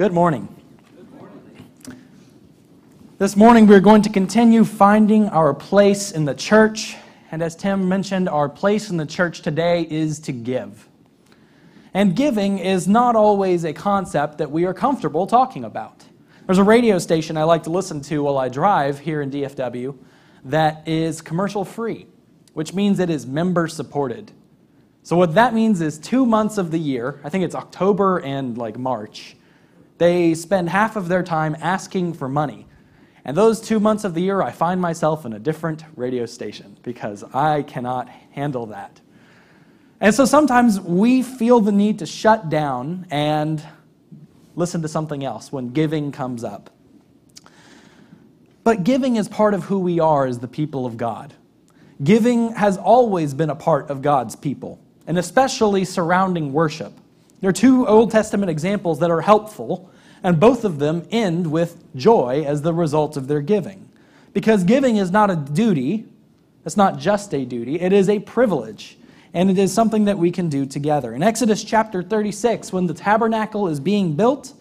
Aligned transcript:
Good 0.00 0.14
morning. 0.14 0.48
This 3.18 3.36
morning, 3.36 3.66
we're 3.66 3.80
going 3.80 4.00
to 4.00 4.08
continue 4.08 4.64
finding 4.64 5.28
our 5.28 5.52
place 5.52 6.10
in 6.10 6.24
the 6.24 6.34
church. 6.34 6.96
And 7.30 7.42
as 7.42 7.54
Tim 7.54 7.86
mentioned, 7.86 8.26
our 8.26 8.48
place 8.48 8.88
in 8.88 8.96
the 8.96 9.04
church 9.04 9.42
today 9.42 9.86
is 9.90 10.18
to 10.20 10.32
give. 10.32 10.88
And 11.92 12.16
giving 12.16 12.60
is 12.60 12.88
not 12.88 13.14
always 13.14 13.64
a 13.64 13.74
concept 13.74 14.38
that 14.38 14.50
we 14.50 14.64
are 14.64 14.72
comfortable 14.72 15.26
talking 15.26 15.64
about. 15.64 16.02
There's 16.46 16.56
a 16.56 16.64
radio 16.64 16.98
station 16.98 17.36
I 17.36 17.42
like 17.42 17.64
to 17.64 17.70
listen 17.70 18.00
to 18.04 18.22
while 18.22 18.38
I 18.38 18.48
drive 18.48 19.00
here 19.00 19.20
in 19.20 19.30
DFW 19.30 19.94
that 20.46 20.88
is 20.88 21.20
commercial 21.20 21.62
free, 21.62 22.06
which 22.54 22.72
means 22.72 23.00
it 23.00 23.10
is 23.10 23.26
member 23.26 23.68
supported. 23.68 24.32
So, 25.02 25.14
what 25.18 25.34
that 25.34 25.52
means 25.52 25.82
is 25.82 25.98
two 25.98 26.24
months 26.24 26.56
of 26.56 26.70
the 26.70 26.80
year, 26.80 27.20
I 27.22 27.28
think 27.28 27.44
it's 27.44 27.54
October 27.54 28.20
and 28.20 28.56
like 28.56 28.78
March, 28.78 29.36
they 30.00 30.32
spend 30.32 30.70
half 30.70 30.96
of 30.96 31.08
their 31.08 31.22
time 31.22 31.54
asking 31.60 32.14
for 32.14 32.26
money. 32.26 32.66
And 33.22 33.36
those 33.36 33.60
two 33.60 33.78
months 33.78 34.04
of 34.04 34.14
the 34.14 34.22
year, 34.22 34.40
I 34.40 34.50
find 34.50 34.80
myself 34.80 35.26
in 35.26 35.34
a 35.34 35.38
different 35.38 35.84
radio 35.94 36.24
station 36.24 36.78
because 36.82 37.22
I 37.34 37.64
cannot 37.64 38.08
handle 38.30 38.64
that. 38.66 38.98
And 40.00 40.14
so 40.14 40.24
sometimes 40.24 40.80
we 40.80 41.22
feel 41.22 41.60
the 41.60 41.70
need 41.70 41.98
to 41.98 42.06
shut 42.06 42.48
down 42.48 43.08
and 43.10 43.62
listen 44.56 44.80
to 44.80 44.88
something 44.88 45.22
else 45.22 45.52
when 45.52 45.68
giving 45.68 46.12
comes 46.12 46.44
up. 46.44 46.70
But 48.64 48.84
giving 48.84 49.16
is 49.16 49.28
part 49.28 49.52
of 49.52 49.64
who 49.64 49.80
we 49.80 50.00
are 50.00 50.24
as 50.24 50.38
the 50.38 50.48
people 50.48 50.86
of 50.86 50.96
God. 50.96 51.34
Giving 52.02 52.54
has 52.54 52.78
always 52.78 53.34
been 53.34 53.50
a 53.50 53.54
part 53.54 53.90
of 53.90 54.00
God's 54.00 54.34
people, 54.34 54.80
and 55.06 55.18
especially 55.18 55.84
surrounding 55.84 56.54
worship. 56.54 56.94
There 57.40 57.48
are 57.48 57.54
two 57.54 57.86
Old 57.86 58.10
Testament 58.10 58.50
examples 58.50 58.98
that 58.98 59.10
are 59.10 59.22
helpful, 59.22 59.90
and 60.22 60.38
both 60.38 60.64
of 60.64 60.78
them 60.78 61.06
end 61.10 61.50
with 61.50 61.82
joy 61.96 62.44
as 62.46 62.62
the 62.62 62.74
result 62.74 63.16
of 63.16 63.28
their 63.28 63.40
giving. 63.40 63.88
Because 64.32 64.62
giving 64.64 64.96
is 64.96 65.10
not 65.10 65.30
a 65.30 65.36
duty, 65.36 66.06
it's 66.66 66.76
not 66.76 66.98
just 66.98 67.34
a 67.34 67.44
duty, 67.44 67.80
it 67.80 67.92
is 67.92 68.08
a 68.08 68.18
privilege, 68.18 68.98
and 69.32 69.50
it 69.50 69.58
is 69.58 69.72
something 69.72 70.04
that 70.04 70.18
we 70.18 70.30
can 70.30 70.48
do 70.48 70.66
together. 70.66 71.14
In 71.14 71.22
Exodus 71.22 71.64
chapter 71.64 72.02
36, 72.02 72.72
when 72.72 72.86
the 72.86 72.94
tabernacle 72.94 73.68
is 73.68 73.80
being 73.80 74.14
built, 74.14 74.52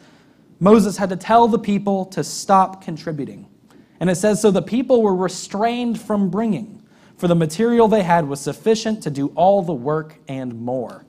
Moses 0.62 0.98
had 0.98 1.10
to 1.10 1.16
tell 1.18 1.48
the 1.48 1.60
people 1.60 2.06
to 2.06 2.24
stop 2.24 2.84
contributing. 2.84 3.48
And 4.00 4.10
it 4.10 4.16
says, 4.16 4.42
So 4.42 4.52
the 4.52 4.62
people 4.62 5.02
were 5.02 5.16
restrained 5.16 6.00
from 6.00 6.30
bringing, 6.30 6.82
for 7.18 7.28
the 7.28 7.36
material 7.36 7.90
they 7.90 8.04
had 8.04 8.28
was 8.28 8.40
sufficient 8.40 9.04
to 9.04 9.10
do 9.10 9.28
all 9.36 9.62
the 9.62 9.74
work 9.74 10.16
and 10.30 10.62
more. 10.62 11.06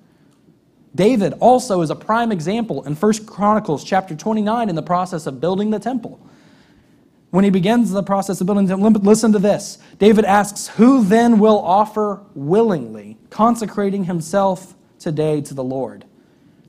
David 0.94 1.34
also 1.40 1.82
is 1.82 1.90
a 1.90 1.94
prime 1.94 2.32
example 2.32 2.82
in 2.84 2.94
1 2.94 3.26
Chronicles 3.26 3.84
chapter 3.84 4.14
29 4.14 4.68
in 4.68 4.74
the 4.74 4.82
process 4.82 5.26
of 5.26 5.40
building 5.40 5.70
the 5.70 5.78
temple. 5.78 6.20
When 7.30 7.44
he 7.44 7.50
begins 7.50 7.92
the 7.92 8.02
process 8.02 8.40
of 8.40 8.46
building 8.46 8.66
the 8.66 8.76
temple, 8.76 9.02
listen 9.02 9.32
to 9.32 9.38
this. 9.38 9.78
David 9.98 10.24
asks, 10.24 10.66
Who 10.68 11.04
then 11.04 11.38
will 11.38 11.58
offer 11.58 12.22
willingly, 12.34 13.18
consecrating 13.30 14.04
himself 14.04 14.74
today 14.98 15.40
to 15.42 15.54
the 15.54 15.62
Lord? 15.62 16.04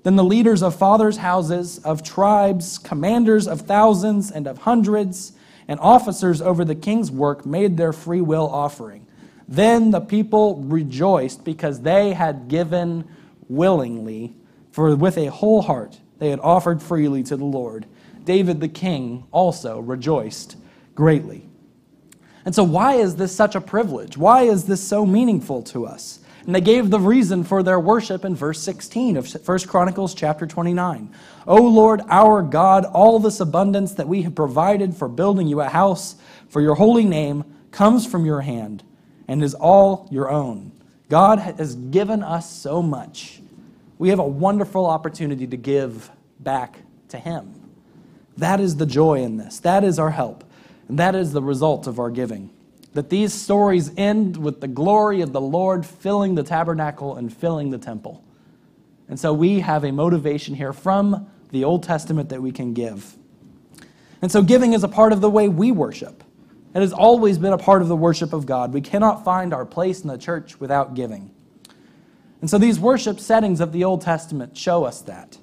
Then 0.04 0.16
the 0.16 0.24
leaders 0.24 0.62
of 0.62 0.76
fathers' 0.76 1.18
houses, 1.18 1.80
of 1.80 2.04
tribes, 2.04 2.78
commanders 2.78 3.48
of 3.48 3.62
thousands 3.62 4.32
and 4.32 4.48
of 4.48 4.60
hundreds, 4.60 5.34
and 5.68 5.80
officers 5.80 6.42
over 6.42 6.64
the 6.64 6.76
king's 6.76 7.12
work 7.12 7.46
made 7.46 7.78
their 7.78 7.94
free 7.94 8.22
will 8.22 8.48
offering. 8.48 9.08
Then 9.48 9.92
the 9.92 10.00
people 10.00 10.58
rejoiced 10.58 11.44
because 11.44 11.82
they 11.82 12.14
had 12.14 12.48
given 12.48 13.08
willingly, 13.52 14.36
for 14.72 14.96
with 14.96 15.18
a 15.18 15.28
whole 15.28 15.62
heart 15.62 16.00
they 16.20 16.30
had 16.30 16.40
offered 16.40 16.82
freely 16.82 17.24
to 17.24 17.36
the 17.36 17.46
Lord. 17.46 17.86
David 18.24 18.62
the 18.62 18.68
king 18.68 19.26
also 19.32 19.80
rejoiced 19.80 20.56
greatly. 20.96 21.50
And 22.46 22.56
so, 22.56 22.64
why 22.64 22.96
is 22.96 23.16
this 23.16 23.36
such 23.36 23.56
a 23.56 23.62
privilege? 23.62 24.18
Why 24.18 24.44
is 24.44 24.66
this 24.66 24.82
so 24.82 25.06
meaningful 25.06 25.62
to 25.64 25.86
us? 25.86 26.20
And 26.46 26.56
they 26.56 26.62
gave 26.62 26.90
the 26.90 27.00
reason 27.00 27.44
for 27.44 27.62
their 27.62 27.80
worship 27.80 28.26
in 28.26 28.36
verse 28.36 28.60
16 28.62 29.18
of 29.18 29.32
1 29.32 29.60
Chronicles 29.68 30.16
chapter 30.16 30.48
29. 30.48 31.14
O 31.46 31.62
Lord 31.62 32.02
our 32.08 32.42
God, 32.42 32.86
all 32.86 33.20
this 33.20 33.40
abundance 33.40 33.94
that 33.94 34.08
we 34.08 34.24
have 34.24 34.34
provided 34.34 34.96
for 34.96 35.08
building 35.08 35.48
you 35.48 35.62
a 35.62 35.70
house 35.70 36.16
for 36.50 36.62
your 36.62 36.76
holy 36.76 37.06
name 37.06 37.44
comes 37.72 38.08
from 38.08 38.26
your 38.26 38.42
hand 38.42 38.84
and 39.28 39.44
is 39.44 39.54
all 39.54 40.08
your 40.12 40.32
own. 40.32 40.72
God 41.12 41.40
has 41.40 41.76
given 41.76 42.24
us 42.24 42.50
so 42.50 42.82
much 42.82 43.42
we 44.02 44.10
have 44.10 44.18
a 44.18 44.28
wonderful 44.28 44.88
opportunity 44.88 45.46
to 45.46 45.58
give 45.58 46.10
back 46.40 46.80
to 47.10 47.20
Him. 47.20 47.54
That 48.38 48.60
is 48.60 48.78
the 48.78 48.88
joy 48.88 49.22
in 49.22 49.36
this. 49.36 49.60
That 49.60 49.84
is 49.84 50.00
our 50.00 50.10
help. 50.10 50.44
And 50.88 50.98
that 50.98 51.14
is 51.14 51.34
the 51.34 51.42
result 51.42 51.86
of 51.86 52.00
our 52.00 52.10
giving. 52.10 52.50
That 52.94 53.12
these 53.12 53.32
stories 53.32 53.92
end 53.98 54.38
with 54.38 54.60
the 54.60 54.68
glory 54.68 55.22
of 55.22 55.34
the 55.34 55.42
Lord 55.42 55.86
filling 55.86 56.34
the 56.34 56.42
tabernacle 56.42 57.16
and 57.16 57.32
filling 57.32 57.70
the 57.70 57.78
temple. 57.78 58.24
And 59.08 59.20
so 59.20 59.34
we 59.34 59.60
have 59.60 59.84
a 59.84 59.92
motivation 59.92 60.56
here 60.56 60.74
from 60.74 61.30
the 61.52 61.66
Old 61.66 61.84
Testament 61.84 62.30
that 62.30 62.42
we 62.42 62.52
can 62.52 62.74
give. 62.74 63.16
And 64.22 64.32
so 64.32 64.42
giving 64.42 64.74
is 64.74 64.84
a 64.84 64.88
part 64.88 65.14
of 65.14 65.22
the 65.22 65.30
way 65.30 65.48
we 65.48 65.72
worship. 65.72 66.24
It 66.74 66.80
has 66.80 66.94
always 66.94 67.38
been 67.38 67.54
a 67.54 67.58
part 67.58 67.82
of 67.82 67.88
the 67.88 67.96
worship 67.96 68.34
of 68.34 68.46
God. 68.46 68.74
We 68.74 68.82
cannot 68.82 69.26
find 69.26 69.54
our 69.54 69.66
place 69.66 70.02
in 70.02 70.08
the 70.08 70.18
church 70.18 70.60
without 70.60 70.94
giving. 70.94 71.32
And 72.40 72.50
so 72.50 72.58
these 72.58 72.80
worship 72.80 73.20
settings 73.20 73.60
of 73.60 73.72
the 73.72 73.84
Old 73.84 74.02
Testament 74.02 74.58
show 74.58 74.86
us 74.86 75.02
that. 75.02 75.38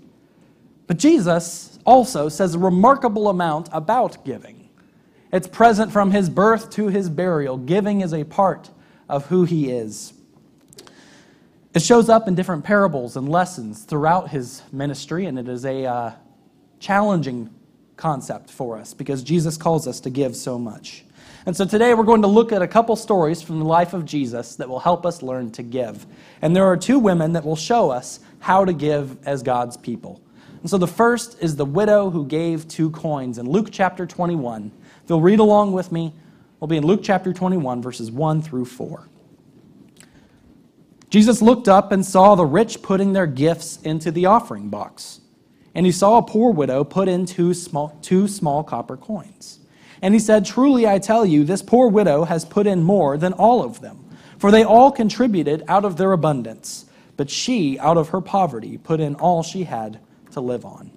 But 0.86 0.98
Jesus 0.98 1.78
also 1.84 2.28
says 2.28 2.54
a 2.54 2.58
remarkable 2.58 3.28
amount 3.28 3.68
about 3.72 4.24
giving. 4.24 4.68
It's 5.32 5.46
present 5.46 5.92
from 5.92 6.10
his 6.10 6.30
birth 6.30 6.70
to 6.70 6.88
his 6.88 7.10
burial. 7.10 7.58
Giving 7.58 8.00
is 8.00 8.14
a 8.14 8.24
part 8.24 8.70
of 9.08 9.26
who 9.26 9.44
he 9.44 9.70
is. 9.70 10.14
It 11.74 11.82
shows 11.82 12.08
up 12.08 12.26
in 12.26 12.34
different 12.34 12.64
parables 12.64 13.16
and 13.16 13.28
lessons 13.28 13.84
throughout 13.84 14.30
his 14.30 14.62
ministry, 14.72 15.26
and 15.26 15.38
it 15.38 15.48
is 15.48 15.66
a 15.66 15.84
uh, 15.84 16.12
challenging 16.80 17.50
concept 17.96 18.50
for 18.50 18.78
us 18.78 18.94
because 18.94 19.22
Jesus 19.22 19.58
calls 19.58 19.86
us 19.86 20.00
to 20.00 20.10
give 20.10 20.34
so 20.34 20.58
much. 20.58 21.04
And 21.48 21.56
so 21.56 21.64
today 21.64 21.94
we're 21.94 22.04
going 22.04 22.20
to 22.20 22.28
look 22.28 22.52
at 22.52 22.60
a 22.60 22.68
couple 22.68 22.94
stories 22.94 23.40
from 23.40 23.58
the 23.58 23.64
life 23.64 23.94
of 23.94 24.04
Jesus 24.04 24.54
that 24.56 24.68
will 24.68 24.80
help 24.80 25.06
us 25.06 25.22
learn 25.22 25.50
to 25.52 25.62
give. 25.62 26.04
And 26.42 26.54
there 26.54 26.66
are 26.66 26.76
two 26.76 26.98
women 26.98 27.32
that 27.32 27.42
will 27.42 27.56
show 27.56 27.88
us 27.88 28.20
how 28.38 28.66
to 28.66 28.74
give 28.74 29.26
as 29.26 29.42
God's 29.42 29.74
people. 29.74 30.20
And 30.60 30.68
so 30.68 30.76
the 30.76 30.86
first 30.86 31.38
is 31.40 31.56
the 31.56 31.64
widow 31.64 32.10
who 32.10 32.26
gave 32.26 32.68
two 32.68 32.90
coins 32.90 33.38
in 33.38 33.48
Luke 33.48 33.68
chapter 33.72 34.04
21. 34.04 34.70
If 35.02 35.08
you'll 35.08 35.22
read 35.22 35.38
along 35.38 35.72
with 35.72 35.90
me, 35.90 36.12
we'll 36.60 36.68
be 36.68 36.76
in 36.76 36.84
Luke 36.84 37.00
chapter 37.02 37.32
21, 37.32 37.80
verses 37.80 38.10
1 38.12 38.42
through 38.42 38.66
4. 38.66 39.08
Jesus 41.08 41.40
looked 41.40 41.66
up 41.66 41.92
and 41.92 42.04
saw 42.04 42.34
the 42.34 42.44
rich 42.44 42.82
putting 42.82 43.14
their 43.14 43.26
gifts 43.26 43.80
into 43.80 44.10
the 44.10 44.26
offering 44.26 44.68
box. 44.68 45.22
And 45.74 45.86
he 45.86 45.92
saw 45.92 46.18
a 46.18 46.22
poor 46.22 46.52
widow 46.52 46.84
put 46.84 47.08
in 47.08 47.24
two 47.24 47.54
small, 47.54 47.98
two 48.02 48.28
small 48.28 48.62
copper 48.62 48.98
coins. 48.98 49.60
And 50.02 50.14
he 50.14 50.20
said, 50.20 50.44
Truly 50.44 50.86
I 50.86 50.98
tell 50.98 51.24
you, 51.26 51.44
this 51.44 51.62
poor 51.62 51.88
widow 51.88 52.24
has 52.24 52.44
put 52.44 52.66
in 52.66 52.82
more 52.82 53.16
than 53.16 53.32
all 53.32 53.62
of 53.62 53.80
them, 53.80 54.04
for 54.38 54.50
they 54.50 54.64
all 54.64 54.92
contributed 54.92 55.64
out 55.68 55.84
of 55.84 55.96
their 55.96 56.12
abundance, 56.12 56.86
but 57.16 57.30
she, 57.30 57.78
out 57.78 57.96
of 57.96 58.10
her 58.10 58.20
poverty, 58.20 58.78
put 58.78 59.00
in 59.00 59.14
all 59.16 59.42
she 59.42 59.64
had 59.64 59.98
to 60.32 60.40
live 60.40 60.64
on. 60.64 60.90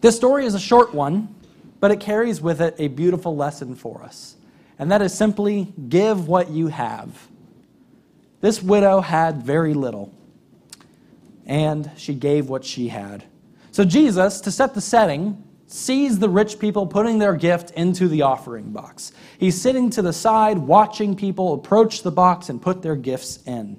This 0.00 0.16
story 0.16 0.46
is 0.46 0.54
a 0.54 0.60
short 0.60 0.94
one, 0.94 1.34
but 1.78 1.90
it 1.90 2.00
carries 2.00 2.40
with 2.40 2.60
it 2.60 2.74
a 2.78 2.88
beautiful 2.88 3.36
lesson 3.36 3.74
for 3.74 4.02
us. 4.02 4.36
And 4.78 4.90
that 4.92 5.02
is 5.02 5.12
simply 5.12 5.72
give 5.88 6.28
what 6.28 6.50
you 6.50 6.68
have. 6.68 7.28
This 8.40 8.62
widow 8.62 9.00
had 9.00 9.42
very 9.42 9.74
little, 9.74 10.12
and 11.44 11.90
she 11.96 12.14
gave 12.14 12.48
what 12.48 12.64
she 12.64 12.88
had. 12.88 13.24
So, 13.72 13.84
Jesus, 13.84 14.40
to 14.42 14.50
set 14.50 14.74
the 14.74 14.80
setting, 14.80 15.42
sees 15.72 16.18
the 16.18 16.28
rich 16.28 16.58
people 16.58 16.84
putting 16.86 17.18
their 17.18 17.34
gift 17.34 17.70
into 17.72 18.08
the 18.08 18.22
offering 18.22 18.70
box. 18.72 19.12
He's 19.38 19.60
sitting 19.60 19.88
to 19.90 20.02
the 20.02 20.12
side, 20.12 20.58
watching 20.58 21.14
people 21.14 21.54
approach 21.54 22.02
the 22.02 22.10
box 22.10 22.48
and 22.48 22.60
put 22.60 22.82
their 22.82 22.96
gifts 22.96 23.38
in. 23.46 23.78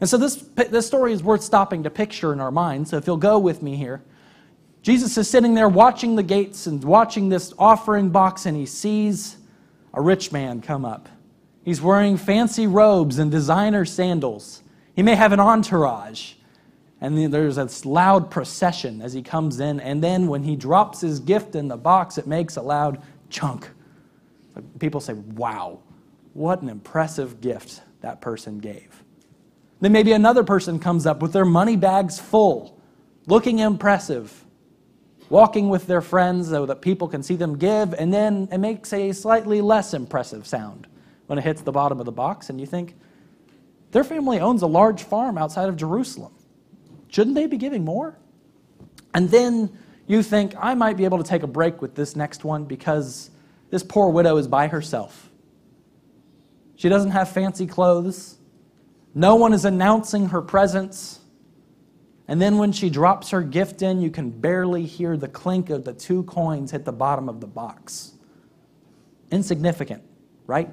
And 0.00 0.08
so 0.08 0.16
this, 0.16 0.36
this 0.36 0.86
story 0.86 1.12
is 1.12 1.22
worth 1.22 1.42
stopping 1.42 1.82
to 1.82 1.90
picture 1.90 2.32
in 2.32 2.40
our 2.40 2.52
minds. 2.52 2.90
So 2.90 2.98
if 2.98 3.06
you'll 3.06 3.16
go 3.16 3.38
with 3.38 3.62
me 3.62 3.76
here, 3.76 4.02
Jesus 4.82 5.16
is 5.18 5.28
sitting 5.28 5.54
there 5.54 5.68
watching 5.68 6.14
the 6.14 6.22
gates 6.22 6.66
and 6.66 6.82
watching 6.82 7.28
this 7.28 7.52
offering 7.58 8.10
box, 8.10 8.46
and 8.46 8.56
he 8.56 8.66
sees 8.66 9.36
a 9.94 10.00
rich 10.00 10.30
man 10.30 10.60
come 10.60 10.84
up. 10.84 11.08
He's 11.64 11.80
wearing 11.80 12.16
fancy 12.16 12.66
robes 12.66 13.18
and 13.18 13.30
designer 13.30 13.84
sandals. 13.84 14.62
He 14.94 15.02
may 15.02 15.14
have 15.14 15.32
an 15.32 15.40
entourage 15.40 16.34
and 17.02 17.34
there's 17.34 17.56
this 17.56 17.84
loud 17.84 18.30
procession 18.30 19.02
as 19.02 19.12
he 19.12 19.22
comes 19.22 19.58
in. 19.58 19.80
And 19.80 20.02
then 20.02 20.28
when 20.28 20.44
he 20.44 20.54
drops 20.54 21.00
his 21.00 21.18
gift 21.18 21.56
in 21.56 21.66
the 21.66 21.76
box, 21.76 22.16
it 22.16 22.28
makes 22.28 22.56
a 22.56 22.62
loud 22.62 23.02
chunk. 23.28 23.68
People 24.78 25.00
say, 25.00 25.14
Wow, 25.14 25.80
what 26.32 26.62
an 26.62 26.68
impressive 26.68 27.40
gift 27.40 27.82
that 28.02 28.20
person 28.20 28.60
gave. 28.60 29.02
Then 29.80 29.90
maybe 29.90 30.12
another 30.12 30.44
person 30.44 30.78
comes 30.78 31.04
up 31.04 31.20
with 31.20 31.32
their 31.32 31.44
money 31.44 31.74
bags 31.74 32.20
full, 32.20 32.80
looking 33.26 33.58
impressive. 33.58 34.38
walking 35.28 35.70
with 35.70 35.86
their 35.86 36.02
friends 36.02 36.50
so 36.50 36.66
that 36.66 36.82
people 36.82 37.08
can 37.08 37.22
see 37.22 37.36
them 37.36 37.56
give, 37.56 37.94
and 37.94 38.12
then 38.12 38.46
it 38.52 38.58
makes 38.58 38.92
a 38.92 39.12
slightly 39.12 39.62
less 39.62 39.94
impressive 39.94 40.46
sound 40.46 40.86
when 41.26 41.38
it 41.38 41.42
hits 41.42 41.62
the 41.62 41.72
bottom 41.72 41.98
of 41.98 42.04
the 42.04 42.12
box, 42.12 42.50
and 42.50 42.60
you 42.60 42.66
think, 42.66 42.94
their 43.92 44.04
family 44.04 44.40
owns 44.40 44.60
a 44.60 44.66
large 44.66 45.02
farm 45.04 45.38
outside 45.38 45.70
of 45.70 45.76
Jerusalem. 45.76 46.32
Shouldn't 47.12 47.36
they 47.36 47.46
be 47.46 47.58
giving 47.58 47.84
more? 47.84 48.18
And 49.14 49.30
then 49.30 49.78
you 50.06 50.22
think, 50.22 50.54
I 50.58 50.74
might 50.74 50.96
be 50.96 51.04
able 51.04 51.18
to 51.18 51.24
take 51.24 51.42
a 51.42 51.46
break 51.46 51.82
with 51.82 51.94
this 51.94 52.16
next 52.16 52.42
one 52.42 52.64
because 52.64 53.30
this 53.70 53.82
poor 53.82 54.08
widow 54.08 54.38
is 54.38 54.48
by 54.48 54.66
herself. 54.66 55.30
She 56.74 56.88
doesn't 56.88 57.10
have 57.10 57.28
fancy 57.28 57.66
clothes. 57.66 58.38
No 59.14 59.36
one 59.36 59.52
is 59.52 59.66
announcing 59.66 60.30
her 60.30 60.40
presence. 60.40 61.20
And 62.28 62.40
then 62.40 62.56
when 62.56 62.72
she 62.72 62.88
drops 62.88 63.28
her 63.30 63.42
gift 63.42 63.82
in, 63.82 64.00
you 64.00 64.10
can 64.10 64.30
barely 64.30 64.86
hear 64.86 65.18
the 65.18 65.28
clink 65.28 65.68
of 65.68 65.84
the 65.84 65.92
two 65.92 66.22
coins 66.22 66.70
hit 66.70 66.86
the 66.86 66.92
bottom 66.92 67.28
of 67.28 67.42
the 67.42 67.46
box. 67.46 68.12
Insignificant, 69.30 70.02
right? 70.46 70.70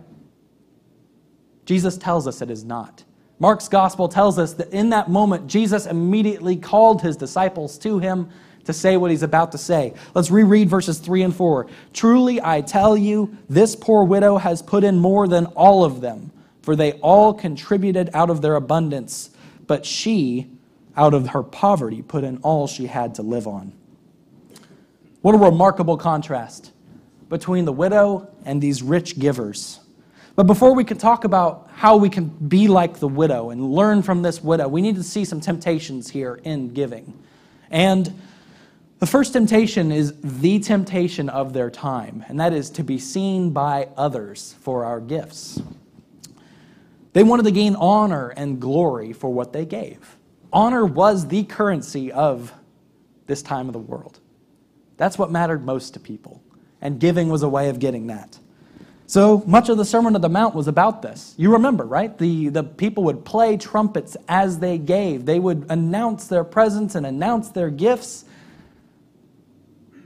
Jesus 1.66 1.98
tells 1.98 2.28
us 2.28 2.42
it 2.42 2.50
is 2.50 2.64
not. 2.64 3.04
Mark's 3.40 3.70
gospel 3.70 4.10
tells 4.10 4.38
us 4.38 4.54
that 4.54 4.72
in 4.72 4.90
that 4.90 5.10
moment, 5.10 5.48
Jesus 5.48 5.86
immediately 5.86 6.58
called 6.58 7.02
his 7.02 7.16
disciples 7.16 7.78
to 7.80 8.00
him 8.00 8.30
to 8.66 8.74
say 8.74 8.98
what 8.98 9.10
he's 9.10 9.24
about 9.24 9.54
to 9.54 9.58
say. 9.58 9.94
Let's 10.14 10.30
reread 10.30 10.70
verses 10.70 11.00
3 11.00 11.24
and 11.24 11.36
4. 11.36 11.68
Truly, 11.94 12.42
I 12.42 12.62
tell 12.62 12.98
you, 12.98 13.36
this 13.50 13.76
poor 13.76 14.04
widow 14.04 14.38
has 14.38 14.62
put 14.62 14.84
in 14.84 15.00
more 15.00 15.28
than 15.28 15.46
all 15.48 15.86
of 15.86 16.02
them, 16.02 16.32
for 16.62 16.76
they 16.76 16.94
all 16.94 17.34
contributed 17.34 18.10
out 18.14 18.30
of 18.30 18.42
their 18.42 18.56
abundance, 18.56 19.32
but 19.66 19.86
she, 19.86 20.52
out 20.98 21.14
of 21.14 21.30
her 21.30 21.42
poverty, 21.42 22.02
put 22.02 22.24
in 22.24 22.38
all 22.38 22.68
she 22.68 22.88
had 22.88 23.16
to 23.16 23.22
live 23.22 23.48
on. 23.48 23.72
What 25.22 25.34
a 25.34 25.38
remarkable 25.38 25.98
contrast 25.98 26.72
between 27.30 27.66
the 27.66 27.74
widow 27.74 28.28
and 28.46 28.62
these 28.62 28.84
rich 28.84 29.18
givers. 29.18 29.80
But 30.40 30.48
before 30.48 30.74
we 30.74 30.86
can 30.86 30.98
talk 30.98 31.26
about 31.26 31.70
how 31.74 31.98
we 31.98 32.10
can 32.10 32.30
be 32.30 32.70
like 32.70 33.00
the 33.00 33.10
widow 33.10 33.50
and 33.50 33.74
learn 33.74 34.02
from 34.02 34.22
this 34.22 34.42
widow, 34.42 34.70
we 34.70 34.82
need 34.82 34.96
to 34.96 35.04
see 35.04 35.26
some 35.26 35.42
temptations 35.42 36.10
here 36.10 36.40
in 36.46 36.70
giving. 36.70 37.22
And 37.70 38.18
the 39.00 39.06
first 39.06 39.34
temptation 39.34 39.92
is 39.92 40.14
the 40.22 40.60
temptation 40.60 41.28
of 41.28 41.52
their 41.52 41.70
time, 41.70 42.24
and 42.30 42.40
that 42.40 42.54
is 42.54 42.70
to 42.70 42.86
be 42.86 43.00
seen 43.00 43.50
by 43.50 43.90
others 43.98 44.56
for 44.62 44.86
our 44.86 45.02
gifts. 45.02 45.62
They 47.12 47.24
wanted 47.24 47.44
to 47.44 47.52
gain 47.52 47.76
honor 47.76 48.30
and 48.30 48.62
glory 48.62 49.12
for 49.12 49.30
what 49.34 49.52
they 49.52 49.66
gave. 49.66 50.16
Honor 50.54 50.86
was 50.86 51.28
the 51.28 51.44
currency 51.44 52.14
of 52.14 52.54
this 53.28 53.42
time 53.42 53.68
of 53.68 53.74
the 53.74 53.80
world. 53.80 54.22
That's 54.96 55.18
what 55.18 55.32
mattered 55.32 55.66
most 55.66 55.96
to 55.96 56.00
people, 56.00 56.42
and 56.80 56.98
giving 56.98 57.28
was 57.28 57.44
a 57.44 57.50
way 57.50 57.68
of 57.68 57.80
getting 57.80 58.08
that. 58.08 58.40
So 59.10 59.44
much 59.48 59.70
of 59.70 59.78
the 59.78 59.86
Sermon 59.86 60.14
on 60.14 60.22
the 60.22 60.30
Mount 60.30 60.54
was 60.54 60.68
about 60.68 61.02
this. 61.02 61.34
You 61.36 61.54
remember, 61.54 61.84
right? 61.84 62.16
The, 62.16 62.50
the 62.50 62.64
people 62.64 63.06
would 63.06 63.26
play 63.26 63.58
trumpets 63.58 64.16
as 64.28 64.60
they 64.60 64.78
gave, 64.78 65.26
they 65.26 65.40
would 65.40 65.66
announce 65.68 66.28
their 66.28 66.44
presence 66.44 66.94
and 66.94 67.08
announce 67.08 67.50
their 67.50 67.72
gifts. 67.72 68.26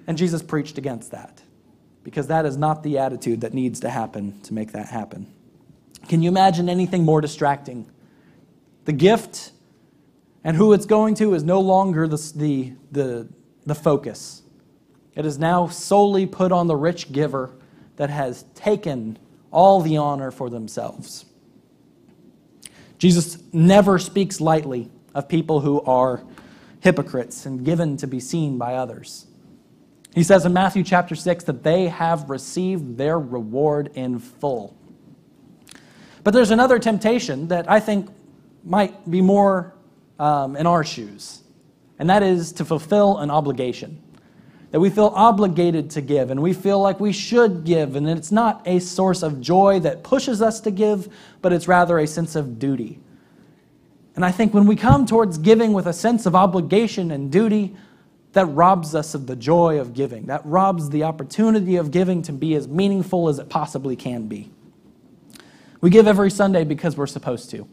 And 0.07 0.17
Jesus 0.17 0.41
preached 0.41 0.77
against 0.77 1.11
that 1.11 1.41
because 2.05 2.27
that 2.27 2.45
is 2.45 2.55
not 2.55 2.81
the 2.81 2.97
attitude 2.97 3.41
that 3.41 3.53
needs 3.53 3.81
to 3.81 3.89
happen 3.89 4.39
to 4.43 4.53
make 4.53 4.71
that 4.71 4.87
happen. 4.87 5.29
Can 6.07 6.21
you 6.21 6.29
imagine 6.29 6.69
anything 6.69 7.03
more 7.03 7.19
distracting? 7.19 7.91
The 8.85 8.93
gift 8.93 9.51
and 10.45 10.55
who 10.55 10.71
it's 10.71 10.85
going 10.85 11.15
to 11.15 11.33
is 11.33 11.43
no 11.43 11.59
longer 11.59 12.07
the, 12.07 12.31
the, 12.37 12.71
the, 12.89 13.27
the 13.65 13.75
focus. 13.75 14.43
It 15.13 15.25
is 15.25 15.37
now 15.37 15.67
solely 15.67 16.25
put 16.25 16.53
on 16.53 16.67
the 16.67 16.77
rich 16.77 17.11
giver 17.11 17.53
that 17.95 18.09
has 18.09 18.43
taken 18.55 19.17
all 19.51 19.81
the 19.81 19.97
honor 19.97 20.31
for 20.31 20.49
themselves. 20.49 21.25
Jesus 22.97 23.37
never 23.51 23.99
speaks 23.99 24.41
lightly 24.41 24.89
of 25.13 25.27
people 25.27 25.59
who 25.59 25.81
are 25.81 26.23
hypocrites 26.79 27.45
and 27.45 27.63
given 27.63 27.97
to 27.97 28.07
be 28.07 28.19
seen 28.19 28.57
by 28.57 28.75
others. 28.75 29.27
He 30.13 30.23
says 30.23 30.45
in 30.45 30.53
Matthew 30.53 30.83
chapter 30.83 31.15
6 31.15 31.45
that 31.45 31.63
they 31.63 31.87
have 31.87 32.29
received 32.29 32.97
their 32.97 33.19
reward 33.19 33.91
in 33.95 34.19
full. 34.19 34.75
But 36.23 36.33
there's 36.33 36.51
another 36.51 36.79
temptation 36.79 37.47
that 37.47 37.69
I 37.69 37.79
think 37.79 38.09
might 38.63 39.09
be 39.09 39.21
more 39.21 39.73
um, 40.19 40.55
in 40.55 40.67
our 40.67 40.83
shoes, 40.83 41.41
and 41.99 42.09
that 42.09 42.23
is 42.23 42.51
to 42.53 42.65
fulfill 42.65 43.17
an 43.17 43.31
obligation 43.31 44.02
that 44.73 44.79
we 44.79 44.89
feel 44.89 45.11
obligated 45.13 45.91
to 45.91 46.01
give 46.01 46.31
and 46.31 46.41
we 46.41 46.51
feel 46.51 46.79
like 46.79 46.99
we 46.99 47.11
should 47.11 47.63
give, 47.63 47.95
and 47.95 48.09
it's 48.09 48.31
not 48.31 48.59
a 48.65 48.79
source 48.79 49.21
of 49.21 49.39
joy 49.39 49.79
that 49.79 50.01
pushes 50.01 50.41
us 50.41 50.59
to 50.61 50.71
give, 50.71 51.13
but 51.43 51.53
it's 51.53 51.67
rather 51.67 51.99
a 51.99 52.07
sense 52.07 52.35
of 52.35 52.57
duty. 52.57 52.99
And 54.15 54.25
I 54.25 54.31
think 54.31 54.51
when 54.51 54.65
we 54.65 54.75
come 54.75 55.05
towards 55.05 55.37
giving 55.37 55.73
with 55.73 55.85
a 55.85 55.93
sense 55.93 56.25
of 56.25 56.35
obligation 56.35 57.11
and 57.11 57.31
duty, 57.31 57.75
that 58.31 58.47
robs 58.47 58.95
us 58.95 59.13
of 59.13 59.27
the 59.27 59.35
joy 59.35 59.79
of 59.79 59.93
giving. 59.93 60.25
That 60.25 60.43
robs 60.43 60.89
the 60.89 61.03
opportunity 61.03 61.75
of 61.75 61.91
giving 61.91 62.23
to 62.23 62.33
be 62.33 62.55
as 62.55 62.67
meaningful 62.67 63.29
as 63.29 63.37
it 63.37 63.49
possibly 63.49 63.95
can 63.95 64.27
be. 64.27 64.49
We 65.81 65.91
give 65.91 66.07
every 66.07 66.31
Sunday 66.31 66.63
because 66.63 66.97
we're 66.97 67.05
supposed 67.05 67.51
to. 67.51 67.67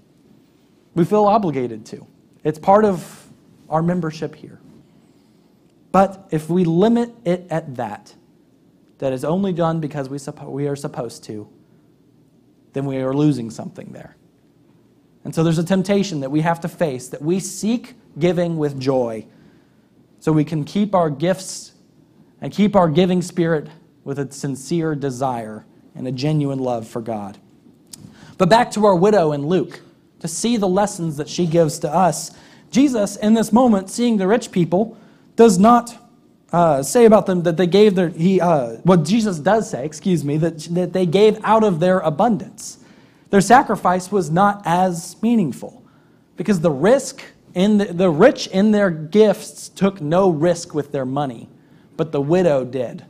We 0.95 1.07
feel 1.07 1.25
obligated 1.25 1.87
to. 1.87 2.07
It's 2.45 2.59
part 2.59 2.85
of 2.85 3.27
our 3.71 3.83
membership 3.83 4.35
here. 4.35 4.61
But 5.93 6.29
if 6.31 6.49
we 6.49 6.65
limit 6.65 7.13
it 7.25 7.47
at 7.51 7.77
that, 7.77 8.15
that 8.99 9.13
is 9.13 9.25
only 9.25 9.53
done 9.53 9.81
because 9.81 10.09
we, 10.09 10.19
we 10.47 10.69
are 10.69 10.77
supposed 10.77 11.25
to, 11.25 11.49
then 12.73 12.85
we 12.85 12.99
are 12.99 13.15
losing 13.15 13.51
something 13.51 13.93
there. 13.93 14.17
And 15.25 15.35
so 15.35 15.43
there's 15.43 15.59
a 15.59 15.65
temptation 15.65 16.21
that 16.21 16.31
we 16.31 16.41
have 16.43 16.61
to 16.61 16.69
face 16.69 17.09
that 17.09 17.21
we 17.21 17.41
seek 17.41 17.95
giving 18.19 18.57
with 18.57 18.79
joy 18.79 19.27
so 20.19 20.33
we 20.33 20.45
can 20.45 20.65
keep 20.65 20.95
our 20.95 21.11
gifts 21.11 21.73
and 22.41 22.53
keep 22.53 22.77
our 22.77 22.89
giving 22.89 23.23
spirit 23.23 23.69
with 24.05 24.19
a 24.19 24.31
sincere 24.33 24.95
desire 24.95 25.65
and 25.95 26.07
a 26.07 26.13
genuine 26.13 26.59
love 26.59 26.87
for 26.87 27.01
God. 27.01 27.39
But 28.39 28.49
back 28.49 28.71
to 28.73 28.87
our 28.87 28.95
widow 28.95 29.33
in 29.33 29.47
Luke, 29.47 29.81
to 30.21 30.29
see 30.29 30.57
the 30.57 30.69
lessons 30.69 31.17
that 31.17 31.29
she 31.29 31.47
gives 31.47 31.79
to 31.81 31.93
us. 31.93 32.31
Jesus, 32.71 33.17
in 33.17 33.35
this 33.35 33.53
moment, 33.53 33.91
seeing 33.91 34.19
the 34.19 34.27
rich 34.27 34.53
people, 34.53 34.97
does 35.37 35.59
not 35.59 35.97
uh, 36.53 36.83
say 36.83 37.05
about 37.05 37.27
them 37.27 37.43
that 37.43 37.57
they 37.57 37.67
gave 37.67 37.95
their, 37.95 38.09
he, 38.09 38.41
uh, 38.41 38.77
what 38.83 39.05
Jesus 39.05 39.39
does 39.39 39.71
say, 39.71 39.85
excuse 39.85 40.25
me, 40.25 40.37
that, 40.39 40.59
that 40.71 40.93
they 40.93 41.07
gave 41.07 41.39
out 41.45 41.65
of 41.65 41.81
their 41.81 42.01
abundance. 42.01 42.79
Their 43.31 43.41
sacrifice 43.41 44.11
was 44.11 44.31
not 44.31 44.63
as 44.65 45.21
meaningful 45.23 45.85
because 46.37 46.61
the 46.61 46.71
risk 46.71 47.23
in 47.55 47.79
the, 47.79 47.87
the 47.87 48.11
rich 48.11 48.47
in 48.49 48.71
their 48.71 48.91
gifts 48.91 49.69
took 49.69 50.01
no 50.01 50.31
risk 50.31 50.75
with 50.75 50.93
their 50.93 51.05
money, 51.05 51.49
but 51.97 52.13
the 52.13 52.21
widow 52.21 52.65
did. 52.65 53.05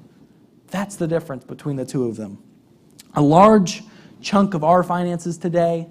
That's 0.68 0.96
the 0.96 1.06
difference 1.06 1.44
between 1.44 1.76
the 1.76 1.84
two 1.84 2.04
of 2.04 2.16
them. 2.16 2.42
A 3.14 3.22
large 3.22 3.82
chunk 4.20 4.54
of 4.54 4.62
our 4.62 4.82
finances 4.82 5.38
today 5.38 5.88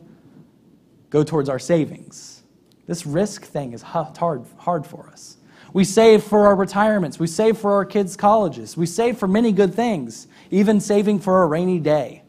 go 1.10 1.24
towards 1.24 1.50
our 1.50 1.60
savings. 1.60 2.44
This 2.86 3.06
risk 3.06 3.44
thing 3.46 3.74
is 3.74 3.82
hard, 3.82 4.46
hard 4.58 4.86
for 4.86 5.08
us. 5.10 5.38
We 5.74 5.84
save 5.84 6.24
for 6.24 6.48
our 6.48 6.56
retirements. 6.56 7.20
We 7.20 7.28
save 7.28 7.58
for 7.58 7.74
our 7.74 7.86
kids' 7.86 8.16
colleges. 8.16 8.76
We 8.76 8.86
save 8.86 9.18
for 9.18 9.28
many 9.28 9.52
good 9.52 9.74
things, 9.74 10.28
even 10.52 10.80
saving 10.80 11.20
for 11.20 11.44
a 11.44 11.48
rainy 11.48 11.80
day, 11.80 12.24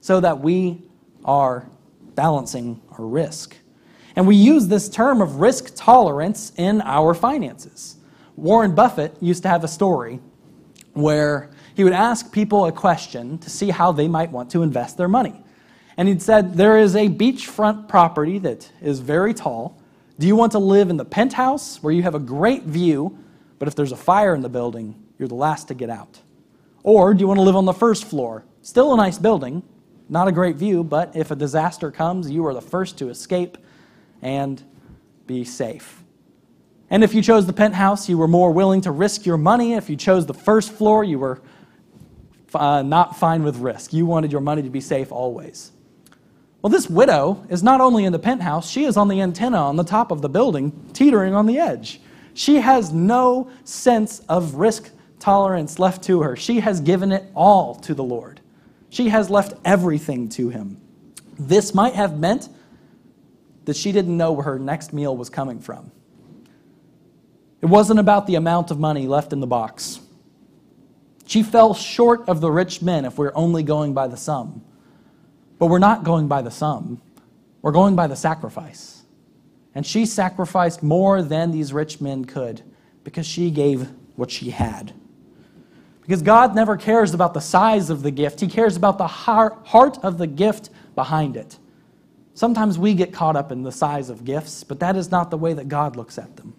so 0.00 0.20
that 0.20 0.40
we 0.40 0.82
are 1.24 1.68
balancing 2.14 2.80
our 2.92 3.04
risk. 3.04 3.56
And 4.14 4.26
we 4.26 4.36
use 4.36 4.68
this 4.68 4.88
term 4.88 5.20
of 5.20 5.36
risk 5.36 5.72
tolerance 5.74 6.52
in 6.56 6.80
our 6.82 7.12
finances. 7.12 7.96
Warren 8.36 8.74
Buffett 8.74 9.16
used 9.20 9.42
to 9.42 9.48
have 9.48 9.64
a 9.64 9.68
story 9.68 10.20
where 10.94 11.50
he 11.74 11.84
would 11.84 11.92
ask 11.92 12.32
people 12.32 12.66
a 12.66 12.72
question 12.72 13.36
to 13.38 13.50
see 13.50 13.70
how 13.70 13.92
they 13.92 14.08
might 14.08 14.30
want 14.30 14.50
to 14.52 14.62
invest 14.62 14.96
their 14.96 15.08
money. 15.08 15.42
And 15.96 16.08
he'd 16.08 16.22
said, 16.22 16.54
There 16.54 16.78
is 16.78 16.94
a 16.94 17.08
beachfront 17.08 17.88
property 17.88 18.38
that 18.38 18.70
is 18.80 19.00
very 19.00 19.34
tall 19.34 19.76
do 20.18 20.26
you 20.26 20.36
want 20.36 20.52
to 20.52 20.58
live 20.58 20.88
in 20.88 20.96
the 20.96 21.04
penthouse 21.04 21.82
where 21.82 21.92
you 21.92 22.02
have 22.02 22.14
a 22.14 22.20
great 22.20 22.62
view, 22.62 23.18
but 23.58 23.68
if 23.68 23.74
there's 23.74 23.92
a 23.92 23.96
fire 23.96 24.34
in 24.34 24.40
the 24.40 24.48
building, 24.48 24.94
you're 25.18 25.28
the 25.28 25.34
last 25.34 25.68
to 25.68 25.74
get 25.74 25.90
out? 25.90 26.20
Or 26.82 27.12
do 27.12 27.20
you 27.20 27.28
want 27.28 27.38
to 27.38 27.42
live 27.42 27.56
on 27.56 27.64
the 27.64 27.72
first 27.72 28.04
floor? 28.04 28.44
Still 28.62 28.94
a 28.94 28.96
nice 28.96 29.18
building, 29.18 29.62
not 30.08 30.28
a 30.28 30.32
great 30.32 30.56
view, 30.56 30.84
but 30.84 31.14
if 31.14 31.30
a 31.30 31.36
disaster 31.36 31.90
comes, 31.90 32.30
you 32.30 32.46
are 32.46 32.54
the 32.54 32.62
first 32.62 32.98
to 32.98 33.08
escape 33.08 33.58
and 34.22 34.62
be 35.26 35.44
safe. 35.44 36.02
And 36.88 37.02
if 37.02 37.12
you 37.12 37.22
chose 37.22 37.46
the 37.46 37.52
penthouse, 37.52 38.08
you 38.08 38.16
were 38.16 38.28
more 38.28 38.52
willing 38.52 38.80
to 38.82 38.92
risk 38.92 39.26
your 39.26 39.36
money. 39.36 39.74
If 39.74 39.90
you 39.90 39.96
chose 39.96 40.26
the 40.26 40.34
first 40.34 40.72
floor, 40.72 41.02
you 41.02 41.18
were 41.18 41.42
uh, 42.54 42.82
not 42.82 43.18
fine 43.18 43.42
with 43.42 43.56
risk. 43.56 43.92
You 43.92 44.06
wanted 44.06 44.30
your 44.30 44.40
money 44.40 44.62
to 44.62 44.70
be 44.70 44.80
safe 44.80 45.10
always. 45.10 45.72
Well, 46.62 46.70
this 46.70 46.90
widow 46.90 47.44
is 47.48 47.62
not 47.62 47.80
only 47.80 48.04
in 48.04 48.12
the 48.12 48.18
penthouse, 48.18 48.70
she 48.70 48.84
is 48.84 48.96
on 48.96 49.08
the 49.08 49.20
antenna 49.20 49.58
on 49.58 49.76
the 49.76 49.84
top 49.84 50.10
of 50.10 50.22
the 50.22 50.28
building, 50.28 50.72
teetering 50.92 51.34
on 51.34 51.46
the 51.46 51.58
edge. 51.58 52.00
She 52.34 52.56
has 52.56 52.92
no 52.92 53.50
sense 53.64 54.20
of 54.28 54.54
risk 54.54 54.90
tolerance 55.18 55.78
left 55.78 56.02
to 56.04 56.22
her. 56.22 56.36
She 56.36 56.60
has 56.60 56.80
given 56.80 57.12
it 57.12 57.24
all 57.34 57.74
to 57.76 57.94
the 57.94 58.04
Lord. 58.04 58.40
She 58.90 59.08
has 59.08 59.30
left 59.30 59.54
everything 59.64 60.28
to 60.30 60.48
Him. 60.48 60.80
This 61.38 61.74
might 61.74 61.94
have 61.94 62.18
meant 62.18 62.48
that 63.64 63.76
she 63.76 63.92
didn't 63.92 64.16
know 64.16 64.32
where 64.32 64.44
her 64.44 64.58
next 64.58 64.92
meal 64.92 65.16
was 65.16 65.28
coming 65.28 65.60
from. 65.60 65.90
It 67.60 67.66
wasn't 67.66 67.98
about 67.98 68.26
the 68.26 68.36
amount 68.36 68.70
of 68.70 68.78
money 68.78 69.06
left 69.06 69.32
in 69.32 69.40
the 69.40 69.46
box. 69.46 70.00
She 71.26 71.42
fell 71.42 71.74
short 71.74 72.28
of 72.28 72.40
the 72.40 72.50
rich 72.50 72.82
men 72.82 73.04
if 73.04 73.18
we're 73.18 73.32
only 73.34 73.62
going 73.62 73.92
by 73.92 74.06
the 74.06 74.16
sum. 74.16 74.62
But 75.58 75.66
we're 75.66 75.78
not 75.78 76.04
going 76.04 76.28
by 76.28 76.42
the 76.42 76.50
sum, 76.50 77.00
we're 77.62 77.72
going 77.72 77.96
by 77.96 78.06
the 78.06 78.16
sacrifice. 78.16 79.02
And 79.74 79.84
she 79.84 80.06
sacrificed 80.06 80.82
more 80.82 81.20
than 81.20 81.50
these 81.50 81.72
rich 81.72 82.00
men 82.00 82.24
could 82.24 82.62
because 83.04 83.26
she 83.26 83.50
gave 83.50 83.90
what 84.14 84.30
she 84.30 84.48
had. 84.48 84.94
Because 86.00 86.22
God 86.22 86.54
never 86.54 86.76
cares 86.76 87.12
about 87.12 87.34
the 87.34 87.40
size 87.40 87.90
of 87.90 88.02
the 88.02 88.10
gift, 88.10 88.40
He 88.40 88.48
cares 88.48 88.76
about 88.76 88.96
the 88.96 89.06
heart 89.06 89.98
of 90.02 90.18
the 90.18 90.26
gift 90.26 90.70
behind 90.94 91.36
it. 91.36 91.58
Sometimes 92.32 92.78
we 92.78 92.94
get 92.94 93.12
caught 93.12 93.34
up 93.34 93.50
in 93.50 93.62
the 93.62 93.72
size 93.72 94.10
of 94.10 94.24
gifts, 94.24 94.62
but 94.62 94.80
that 94.80 94.94
is 94.94 95.10
not 95.10 95.30
the 95.30 95.38
way 95.38 95.54
that 95.54 95.68
God 95.68 95.96
looks 95.96 96.18
at 96.18 96.36
them. 96.36 96.54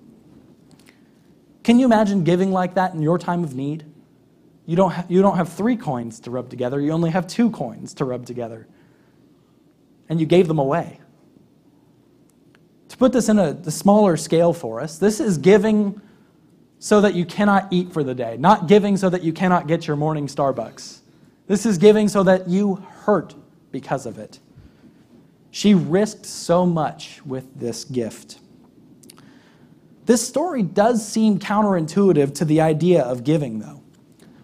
Can 1.63 1.79
you 1.79 1.85
imagine 1.85 2.23
giving 2.23 2.51
like 2.51 2.75
that 2.75 2.93
in 2.93 3.01
your 3.01 3.19
time 3.19 3.43
of 3.43 3.55
need? 3.55 3.85
You 4.65 4.75
don't, 4.75 4.91
ha- 4.91 5.05
you 5.07 5.21
don't 5.21 5.37
have 5.37 5.49
three 5.49 5.75
coins 5.75 6.19
to 6.21 6.31
rub 6.31 6.49
together, 6.49 6.81
you 6.81 6.91
only 6.91 7.11
have 7.11 7.27
two 7.27 7.51
coins 7.51 7.93
to 7.95 8.05
rub 8.05 8.25
together. 8.25 8.67
And 10.09 10.19
you 10.19 10.25
gave 10.25 10.47
them 10.47 10.59
away. 10.59 10.99
To 12.89 12.97
put 12.97 13.13
this 13.13 13.29
in 13.29 13.37
a, 13.37 13.71
smaller 13.71 14.17
scale 14.17 14.53
for 14.53 14.79
us, 14.79 14.97
this 14.97 15.19
is 15.19 15.37
giving 15.37 16.01
so 16.79 17.01
that 17.01 17.15
you 17.15 17.25
cannot 17.25 17.67
eat 17.71 17.91
for 17.91 18.03
the 18.03 18.15
day, 18.15 18.37
not 18.37 18.67
giving 18.67 18.97
so 18.97 19.09
that 19.09 19.23
you 19.23 19.33
cannot 19.33 19.67
get 19.67 19.87
your 19.87 19.95
morning 19.95 20.27
Starbucks. 20.27 20.99
This 21.47 21.65
is 21.65 21.77
giving 21.77 22.07
so 22.07 22.23
that 22.23 22.47
you 22.47 22.75
hurt 23.01 23.35
because 23.71 24.05
of 24.05 24.17
it. 24.17 24.39
She 25.51 25.73
risked 25.73 26.25
so 26.25 26.65
much 26.65 27.21
with 27.25 27.59
this 27.59 27.83
gift. 27.83 28.39
This 30.05 30.25
story 30.25 30.63
does 30.63 31.05
seem 31.05 31.39
counterintuitive 31.39 32.33
to 32.35 32.45
the 32.45 32.61
idea 32.61 33.01
of 33.01 33.23
giving, 33.23 33.59
though. 33.59 33.81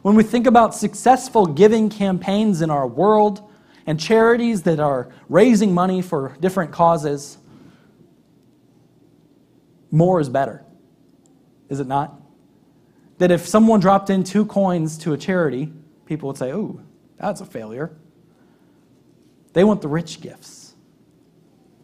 When 0.02 0.16
we 0.16 0.24
think 0.24 0.48
about 0.48 0.76
successful 0.76 1.46
giving 1.46 1.90
campaigns 1.90 2.62
in 2.62 2.70
our 2.70 2.86
world 2.86 3.50
and 3.86 4.00
charities 4.00 4.64
that 4.64 4.80
are 4.80 5.12
raising 5.30 5.74
money 5.74 6.02
for 6.02 6.36
different 6.40 6.72
causes, 6.72 7.38
more 9.92 10.20
is 10.20 10.30
better. 10.30 10.64
Is 11.70 11.80
it 11.80 11.88
not? 11.88 12.24
that 13.24 13.32
if 13.32 13.48
someone 13.48 13.80
dropped 13.80 14.10
in 14.10 14.24
two 14.24 14.46
coins 14.46 14.98
to 15.00 15.14
a 15.14 15.18
charity, 15.18 15.72
people 16.06 16.28
would 16.28 16.38
say, 16.38 16.52
oh, 16.52 16.82
that's 17.18 17.42
a 17.42 17.46
failure. 17.46 17.96
They 19.54 19.64
want 19.64 19.82
the 19.82 19.88
rich 19.88 20.20
gifts, 20.20 20.76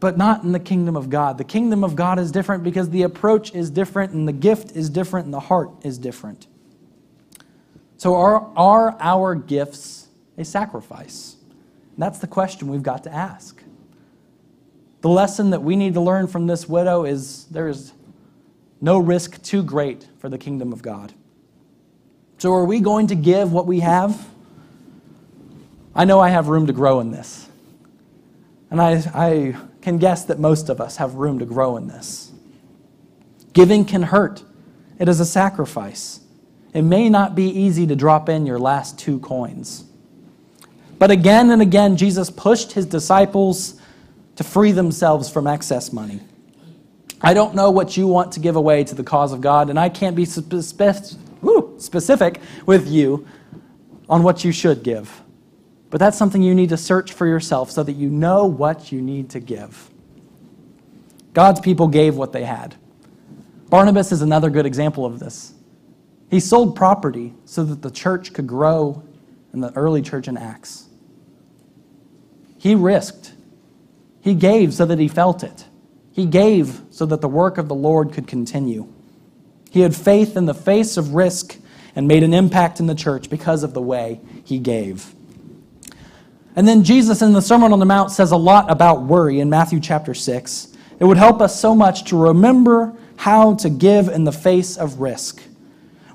but 0.02 0.18
not 0.18 0.44
in 0.44 0.52
the 0.52 0.60
kingdom 0.60 0.98
of 0.98 1.10
God. 1.10 1.38
The 1.38 1.44
kingdom 1.44 1.84
of 1.84 1.96
God 1.96 2.20
is 2.20 2.32
different 2.32 2.64
because 2.64 2.90
the 2.90 3.04
approach 3.04 3.54
is 3.54 3.70
different, 3.70 4.12
and 4.12 4.28
the 4.28 4.34
gift 4.34 4.76
is 4.76 4.90
different, 4.90 5.26
and 5.26 5.34
the 5.34 5.40
heart 5.40 5.72
is 5.84 5.98
different. 5.98 6.48
So, 7.96 8.16
are, 8.16 8.52
are 8.58 8.98
our 9.00 9.34
gifts 9.36 10.08
a 10.38 10.44
sacrifice? 10.44 11.38
That's 12.00 12.20
the 12.20 12.28
question 12.28 12.70
we've 12.70 12.82
got 12.82 13.04
to 13.04 13.14
ask. 13.14 13.62
The 15.02 15.10
lesson 15.10 15.50
that 15.50 15.62
we 15.62 15.76
need 15.76 15.94
to 15.96 16.02
learn 16.02 16.28
from 16.28 16.48
this 16.48 16.68
widow 16.68 17.04
is 17.04 17.46
there 17.48 17.68
is 17.68 17.92
no 18.80 18.98
risk 18.98 19.44
too 19.44 19.62
great 19.62 20.08
for 20.18 20.30
the 20.30 20.38
kingdom 20.38 20.72
of 20.72 20.82
God. 20.82 21.14
So, 22.38 22.54
are 22.54 22.64
we 22.64 22.80
going 22.80 23.08
to 23.08 23.16
give 23.16 23.52
what 23.52 23.68
we 23.68 23.82
have? 23.82 24.30
I 25.94 26.06
know 26.06 26.22
I 26.22 26.30
have 26.30 26.48
room 26.48 26.68
to 26.68 26.74
grow 26.74 27.02
in 27.02 27.12
this. 27.12 27.50
And 28.72 28.82
I, 28.82 28.92
I 29.14 29.58
can 29.82 29.98
guess 29.98 30.24
that 30.26 30.40
most 30.40 30.70
of 30.70 30.80
us 30.80 30.96
have 30.98 31.16
room 31.16 31.40
to 31.40 31.46
grow 31.46 31.76
in 31.76 31.88
this. 31.88 32.32
Giving 33.52 33.84
can 33.84 34.04
hurt, 34.04 34.42
it 35.00 35.10
is 35.10 35.20
a 35.20 35.26
sacrifice. 35.26 36.22
It 36.74 36.84
may 36.84 37.10
not 37.10 37.36
be 37.36 37.50
easy 37.50 37.86
to 37.88 37.96
drop 37.96 38.30
in 38.30 38.46
your 38.46 38.60
last 38.60 38.98
two 38.98 39.20
coins. 39.20 39.89
But 41.00 41.12
again 41.12 41.50
and 41.50 41.62
again, 41.62 41.98
Jesus 41.98 42.30
pushed 42.30 42.74
his 42.74 42.86
disciples 42.86 43.82
to 44.36 44.44
free 44.44 44.74
themselves 44.74 45.30
from 45.30 45.48
excess 45.48 45.92
money. 45.92 46.20
I 47.22 47.34
don't 47.34 47.56
know 47.56 47.72
what 47.72 47.98
you 47.98 48.08
want 48.08 48.34
to 48.34 48.40
give 48.40 48.56
away 48.56 48.84
to 48.84 48.96
the 48.96 49.04
cause 49.04 49.34
of 49.34 49.42
God, 49.42 49.70
and 49.70 49.80
I 49.80 49.90
can't 49.90 50.16
be 50.16 50.26
specific 50.26 52.42
with 52.66 52.88
you 52.88 53.28
on 54.10 54.24
what 54.24 54.44
you 54.44 54.52
should 54.52 54.84
give. 54.84 55.22
But 55.90 56.00
that's 56.00 56.18
something 56.18 56.44
you 56.44 56.54
need 56.54 56.70
to 56.70 56.78
search 56.78 57.14
for 57.14 57.26
yourself 57.26 57.72
so 57.72 57.84
that 57.84 57.94
you 57.94 58.10
know 58.10 58.46
what 58.46 58.92
you 58.92 59.02
need 59.02 59.30
to 59.32 59.40
give. 59.40 59.90
God's 61.34 61.60
people 61.60 61.88
gave 61.88 62.16
what 62.16 62.34
they 62.34 62.44
had. 62.44 62.76
Barnabas 63.70 64.12
is 64.12 64.22
another 64.22 64.50
good 64.50 64.66
example 64.66 65.06
of 65.06 65.20
this. 65.20 65.54
He 66.30 66.40
sold 66.40 66.76
property 66.76 67.34
so 67.46 67.64
that 67.64 67.82
the 67.82 67.92
church 67.92 68.34
could 68.34 68.48
grow 68.48 69.04
in 69.54 69.62
the 69.62 69.72
early 69.74 70.02
church 70.02 70.28
in 70.28 70.38
Acts. 70.38 70.89
He 72.60 72.76
risked. 72.76 73.34
He 74.22 74.36
gave 74.36 74.74
so 74.74 74.86
that 74.86 75.00
he 75.00 75.08
felt 75.08 75.44
it. 75.44 75.66
He 76.12 76.26
gave 76.26 76.82
so 76.92 77.06
that 77.08 77.22
the 77.22 77.30
work 77.30 77.58
of 77.58 77.70
the 77.70 77.76
Lord 77.76 78.14
could 78.14 78.28
continue. 78.28 78.92
He 79.72 79.80
had 79.80 79.96
faith 79.96 80.36
in 80.36 80.46
the 80.46 80.54
face 80.54 80.98
of 80.98 81.14
risk 81.14 81.58
and 81.96 82.08
made 82.08 82.22
an 82.22 82.34
impact 82.34 82.80
in 82.80 82.88
the 82.88 82.96
church 82.96 83.30
because 83.30 83.64
of 83.64 83.74
the 83.74 83.82
way 83.82 84.20
he 84.44 84.60
gave. 84.60 85.16
And 86.56 86.68
then 86.68 86.84
Jesus 86.84 87.22
in 87.22 87.32
the 87.32 87.42
Sermon 87.42 87.72
on 87.72 87.80
the 87.80 87.86
Mount 87.86 88.12
says 88.12 88.32
a 88.32 88.38
lot 88.38 88.70
about 88.70 89.04
worry 89.04 89.40
in 89.40 89.50
Matthew 89.50 89.80
chapter 89.80 90.14
6. 90.14 90.76
It 91.00 91.06
would 91.06 91.18
help 91.18 91.40
us 91.40 91.60
so 91.60 91.74
much 91.74 92.04
to 92.10 92.18
remember 92.18 92.94
how 93.16 93.56
to 93.56 93.70
give 93.70 94.10
in 94.10 94.26
the 94.26 94.32
face 94.34 94.76
of 94.76 95.00
risk. 95.00 95.42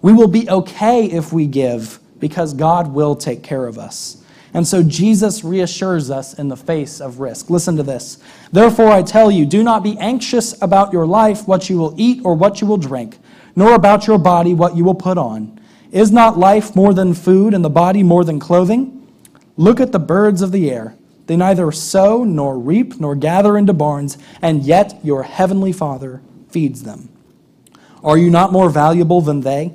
We 0.02 0.12
will 0.12 0.28
be 0.28 0.50
okay 0.50 1.06
if 1.06 1.32
we 1.32 1.46
give 1.46 1.98
because 2.18 2.52
God 2.52 2.92
will 2.92 3.16
take 3.16 3.42
care 3.42 3.66
of 3.66 3.78
us. 3.78 4.22
And 4.54 4.66
so 4.66 4.84
Jesus 4.84 5.42
reassures 5.42 6.10
us 6.10 6.32
in 6.34 6.46
the 6.48 6.56
face 6.56 7.00
of 7.00 7.18
risk. 7.18 7.50
Listen 7.50 7.76
to 7.76 7.82
this. 7.82 8.18
Therefore, 8.52 8.88
I 8.88 9.02
tell 9.02 9.28
you, 9.28 9.44
do 9.44 9.64
not 9.64 9.82
be 9.82 9.98
anxious 9.98 10.60
about 10.62 10.92
your 10.92 11.06
life, 11.06 11.48
what 11.48 11.68
you 11.68 11.76
will 11.76 11.94
eat 11.96 12.24
or 12.24 12.34
what 12.34 12.60
you 12.60 12.68
will 12.68 12.76
drink, 12.76 13.18
nor 13.56 13.74
about 13.74 14.06
your 14.06 14.18
body, 14.18 14.54
what 14.54 14.76
you 14.76 14.84
will 14.84 14.94
put 14.94 15.18
on. 15.18 15.60
Is 15.90 16.12
not 16.12 16.38
life 16.38 16.74
more 16.76 16.94
than 16.94 17.14
food, 17.14 17.52
and 17.52 17.64
the 17.64 17.70
body 17.70 18.04
more 18.04 18.24
than 18.24 18.38
clothing? 18.38 19.06
Look 19.56 19.80
at 19.80 19.92
the 19.92 19.98
birds 19.98 20.40
of 20.40 20.52
the 20.52 20.70
air. 20.70 20.96
They 21.26 21.36
neither 21.36 21.72
sow, 21.72 22.22
nor 22.22 22.58
reap, 22.58 23.00
nor 23.00 23.16
gather 23.16 23.58
into 23.58 23.72
barns, 23.72 24.18
and 24.40 24.62
yet 24.62 24.98
your 25.02 25.24
heavenly 25.24 25.72
Father 25.72 26.20
feeds 26.48 26.82
them. 26.82 27.08
Are 28.02 28.18
you 28.18 28.30
not 28.30 28.52
more 28.52 28.70
valuable 28.70 29.20
than 29.20 29.40
they? 29.40 29.74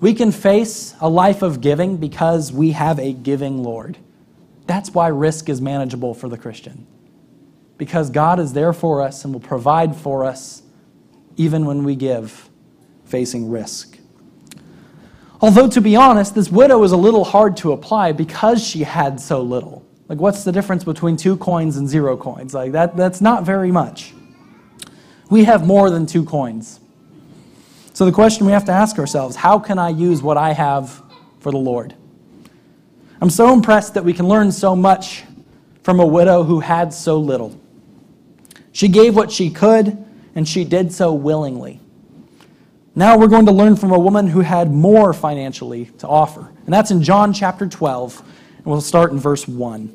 We 0.00 0.14
can 0.14 0.30
face 0.30 0.94
a 1.00 1.08
life 1.08 1.42
of 1.42 1.60
giving 1.60 1.96
because 1.96 2.52
we 2.52 2.72
have 2.72 2.98
a 2.98 3.12
giving 3.12 3.62
Lord. 3.62 3.96
That's 4.66 4.90
why 4.90 5.08
risk 5.08 5.48
is 5.48 5.60
manageable 5.60 6.12
for 6.12 6.28
the 6.28 6.36
Christian. 6.36 6.86
Because 7.78 8.10
God 8.10 8.38
is 8.40 8.52
there 8.52 8.72
for 8.72 9.02
us 9.02 9.24
and 9.24 9.32
will 9.32 9.40
provide 9.40 9.96
for 9.96 10.24
us 10.24 10.62
even 11.36 11.64
when 11.64 11.84
we 11.84 11.94
give 11.94 12.48
facing 13.04 13.50
risk. 13.50 13.98
Although, 15.40 15.68
to 15.68 15.80
be 15.80 15.96
honest, 15.96 16.34
this 16.34 16.50
widow 16.50 16.82
is 16.82 16.92
a 16.92 16.96
little 16.96 17.24
hard 17.24 17.56
to 17.58 17.72
apply 17.72 18.12
because 18.12 18.66
she 18.66 18.82
had 18.82 19.20
so 19.20 19.42
little. 19.42 19.84
Like, 20.08 20.18
what's 20.18 20.44
the 20.44 20.52
difference 20.52 20.84
between 20.84 21.16
two 21.16 21.36
coins 21.36 21.76
and 21.76 21.88
zero 21.88 22.16
coins? 22.16 22.54
Like, 22.54 22.72
that, 22.72 22.96
that's 22.96 23.20
not 23.20 23.44
very 23.44 23.70
much. 23.70 24.14
We 25.28 25.44
have 25.44 25.66
more 25.66 25.90
than 25.90 26.06
two 26.06 26.24
coins. 26.24 26.80
So, 27.96 28.04
the 28.04 28.12
question 28.12 28.44
we 28.44 28.52
have 28.52 28.66
to 28.66 28.72
ask 28.72 28.98
ourselves 28.98 29.36
how 29.36 29.58
can 29.58 29.78
I 29.78 29.88
use 29.88 30.20
what 30.20 30.36
I 30.36 30.52
have 30.52 31.02
for 31.40 31.50
the 31.50 31.56
Lord? 31.56 31.94
I'm 33.22 33.30
so 33.30 33.54
impressed 33.54 33.94
that 33.94 34.04
we 34.04 34.12
can 34.12 34.28
learn 34.28 34.52
so 34.52 34.76
much 34.76 35.24
from 35.82 35.98
a 36.00 36.04
widow 36.04 36.42
who 36.42 36.60
had 36.60 36.92
so 36.92 37.18
little. 37.18 37.58
She 38.72 38.88
gave 38.88 39.16
what 39.16 39.32
she 39.32 39.48
could, 39.48 39.96
and 40.34 40.46
she 40.46 40.62
did 40.62 40.92
so 40.92 41.14
willingly. 41.14 41.80
Now 42.94 43.16
we're 43.16 43.28
going 43.28 43.46
to 43.46 43.52
learn 43.52 43.76
from 43.76 43.92
a 43.92 43.98
woman 43.98 44.26
who 44.26 44.40
had 44.40 44.70
more 44.70 45.14
financially 45.14 45.86
to 45.96 46.06
offer. 46.06 46.52
And 46.66 46.74
that's 46.74 46.90
in 46.90 47.02
John 47.02 47.32
chapter 47.32 47.66
12, 47.66 48.22
and 48.58 48.66
we'll 48.66 48.82
start 48.82 49.10
in 49.10 49.18
verse 49.18 49.48
1. 49.48 49.94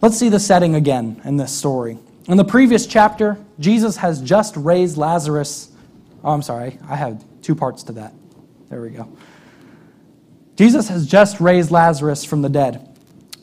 Let's 0.00 0.16
see 0.16 0.30
the 0.30 0.40
setting 0.40 0.74
again 0.74 1.20
in 1.24 1.36
this 1.36 1.52
story. 1.52 1.98
In 2.26 2.36
the 2.36 2.44
previous 2.44 2.86
chapter, 2.86 3.38
Jesus 3.58 3.96
has 3.98 4.20
just 4.22 4.56
raised 4.56 4.96
Lazarus. 4.96 5.70
Oh, 6.24 6.32
I'm 6.32 6.42
sorry, 6.42 6.78
I 6.88 6.96
have 6.96 7.22
two 7.42 7.54
parts 7.54 7.82
to 7.84 7.92
that. 7.92 8.14
There 8.70 8.80
we 8.80 8.90
go. 8.90 9.10
Jesus 10.56 10.88
has 10.88 11.06
just 11.06 11.40
raised 11.40 11.70
Lazarus 11.70 12.24
from 12.24 12.40
the 12.42 12.48
dead. 12.48 12.86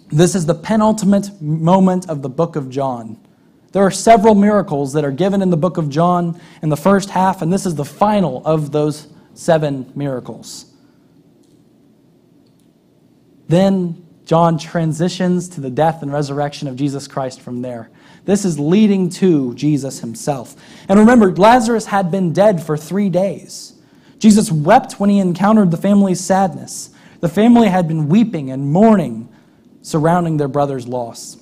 This 0.09 0.35
is 0.35 0.45
the 0.45 0.55
penultimate 0.55 1.41
moment 1.41 2.09
of 2.09 2.21
the 2.21 2.29
book 2.29 2.55
of 2.55 2.69
John. 2.69 3.19
There 3.73 3.83
are 3.83 3.91
several 3.91 4.33
miracles 4.33 4.93
that 4.93 5.03
are 5.03 5.11
given 5.11 5.41
in 5.41 5.49
the 5.49 5.57
book 5.57 5.77
of 5.77 5.89
John 5.89 6.39
in 6.61 6.69
the 6.69 6.77
first 6.77 7.09
half, 7.09 7.41
and 7.41 7.51
this 7.51 7.65
is 7.65 7.75
the 7.75 7.85
final 7.85 8.41
of 8.45 8.71
those 8.71 9.07
seven 9.33 9.91
miracles. 9.95 10.73
Then 13.47 14.06
John 14.27 14.57
transitions 14.57 15.47
to 15.49 15.61
the 15.61 15.69
death 15.69 16.03
and 16.03 16.11
resurrection 16.11 16.67
of 16.67 16.75
Jesus 16.75 17.07
Christ 17.07 17.39
from 17.39 17.61
there. 17.61 17.89
This 18.25 18.43
is 18.43 18.59
leading 18.59 19.07
to 19.11 19.55
Jesus 19.55 20.01
himself. 20.01 20.53
And 20.89 20.99
remember, 20.99 21.33
Lazarus 21.33 21.85
had 21.85 22.11
been 22.11 22.33
dead 22.33 22.61
for 22.61 22.75
three 22.75 23.07
days. 23.07 23.73
Jesus 24.19 24.51
wept 24.51 24.99
when 24.99 25.09
he 25.09 25.19
encountered 25.19 25.71
the 25.71 25.77
family's 25.77 26.19
sadness. 26.19 26.89
The 27.21 27.29
family 27.29 27.69
had 27.69 27.87
been 27.87 28.09
weeping 28.09 28.51
and 28.51 28.69
mourning 28.69 29.29
surrounding 29.81 30.35
their 30.35 30.49
brother's 30.49 30.89
loss. 30.89 31.37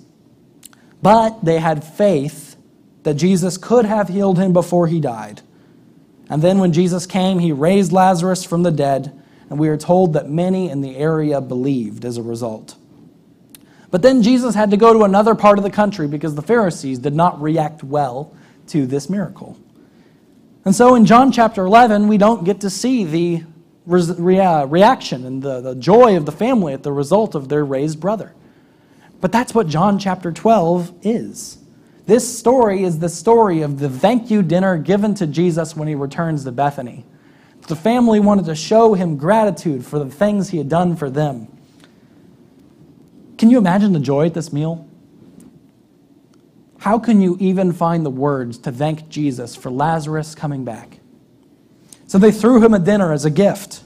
But 1.01 1.43
they 1.43 1.57
had 1.57 1.83
faith 1.83 2.55
that 3.01 3.15
Jesus 3.15 3.57
could 3.57 3.85
have 3.85 4.09
healed 4.09 4.37
him 4.37 4.53
before 4.53 4.85
he 4.85 4.99
died. 4.99 5.41
And 6.29 6.39
then 6.39 6.59
when 6.59 6.71
Jesus 6.71 7.07
came, 7.07 7.39
he 7.39 7.51
raised 7.51 7.91
Lazarus 7.91 8.43
from 8.43 8.61
the 8.61 8.71
dead, 8.71 9.19
and 9.49 9.59
we 9.59 9.69
are 9.69 9.77
told 9.77 10.13
that 10.13 10.29
many 10.29 10.69
in 10.69 10.81
the 10.81 10.95
area 10.95 11.39
believed 11.41 12.05
as 12.05 12.17
a 12.17 12.23
result. 12.23 12.75
But 13.91 14.01
then 14.01 14.23
Jesus 14.23 14.55
had 14.55 14.71
to 14.71 14.77
go 14.77 14.93
to 14.93 15.03
another 15.03 15.35
part 15.35 15.57
of 15.57 15.63
the 15.63 15.69
country 15.69 16.07
because 16.07 16.35
the 16.35 16.41
Pharisees 16.41 16.99
did 16.99 17.15
not 17.15 17.41
react 17.41 17.83
well 17.83 18.35
to 18.67 18.85
this 18.85 19.09
miracle. 19.09 19.57
And 20.65 20.75
so 20.75 20.95
in 20.95 21.05
John 21.05 21.31
chapter 21.31 21.63
11, 21.63 22.07
we 22.07 22.17
don't 22.17 22.43
get 22.43 22.61
to 22.61 22.69
see 22.69 23.03
the 23.03 23.43
re- 23.85 24.39
uh, 24.39 24.65
reaction 24.65 25.25
and 25.25 25.41
the 25.41 25.75
joy 25.75 26.17
of 26.17 26.25
the 26.25 26.31
family 26.31 26.73
at 26.73 26.83
the 26.83 26.91
result 26.91 27.35
of 27.35 27.49
their 27.49 27.63
raised 27.63 27.99
brother. 27.99 28.33
But 29.21 29.31
that's 29.31 29.53
what 29.53 29.67
John 29.67 29.99
chapter 29.99 30.31
12 30.31 30.93
is. 31.03 31.59
This 32.05 32.37
story 32.37 32.83
is 32.83 32.99
the 32.99 33.09
story 33.09 33.61
of 33.61 33.79
the 33.79 33.89
thank 33.89 34.29
you 34.29 34.43
dinner 34.43 34.77
given 34.77 35.15
to 35.15 35.25
Jesus 35.25 35.75
when 35.75 35.87
he 35.87 35.95
returns 35.95 36.43
to 36.43 36.51
Bethany. 36.51 37.05
The 37.67 37.75
family 37.75 38.19
wanted 38.19 38.45
to 38.45 38.55
show 38.55 38.93
him 38.93 39.17
gratitude 39.17 39.85
for 39.85 39.97
the 39.97 40.09
things 40.09 40.49
he 40.49 40.57
had 40.57 40.69
done 40.69 40.95
for 40.95 41.09
them. 41.09 41.47
Can 43.37 43.49
you 43.49 43.57
imagine 43.57 43.93
the 43.93 43.99
joy 43.99 44.27
at 44.27 44.33
this 44.33 44.53
meal? 44.53 44.87
How 46.79 46.99
can 46.99 47.19
you 47.19 47.35
even 47.39 47.73
find 47.73 48.05
the 48.05 48.11
words 48.11 48.59
to 48.59 48.71
thank 48.71 49.09
Jesus 49.09 49.55
for 49.55 49.71
Lazarus 49.71 50.35
coming 50.35 50.63
back? 50.63 50.99
So 52.07 52.19
they 52.19 52.31
threw 52.31 52.63
him 52.63 52.73
a 52.73 52.79
dinner 52.79 53.11
as 53.11 53.25
a 53.25 53.31
gift. 53.31 53.81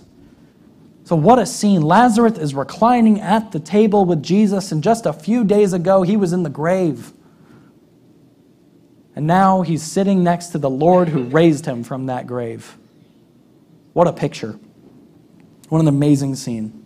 So, 1.05 1.15
what 1.15 1.39
a 1.39 1.45
scene. 1.45 1.81
Lazarus 1.81 2.37
is 2.37 2.53
reclining 2.53 3.19
at 3.19 3.51
the 3.51 3.59
table 3.59 4.05
with 4.05 4.21
Jesus, 4.21 4.71
and 4.71 4.83
just 4.83 5.07
a 5.07 5.13
few 5.13 5.43
days 5.43 5.73
ago, 5.73 6.03
he 6.03 6.15
was 6.15 6.33
in 6.33 6.43
the 6.43 6.51
grave. 6.51 7.13
And 9.15 9.25
now 9.25 9.63
he's 9.63 9.81
sitting 9.81 10.23
next 10.23 10.49
to 10.49 10.59
the 10.59 10.69
Lord 10.69 11.09
who 11.09 11.23
raised 11.23 11.65
him 11.65 11.83
from 11.83 12.05
that 12.05 12.27
grave. 12.27 12.77
What 13.99 14.07
a 14.07 14.13
picture. 14.13 14.57
What 15.67 15.81
an 15.81 15.89
amazing 15.89 16.35
scene. 16.35 16.85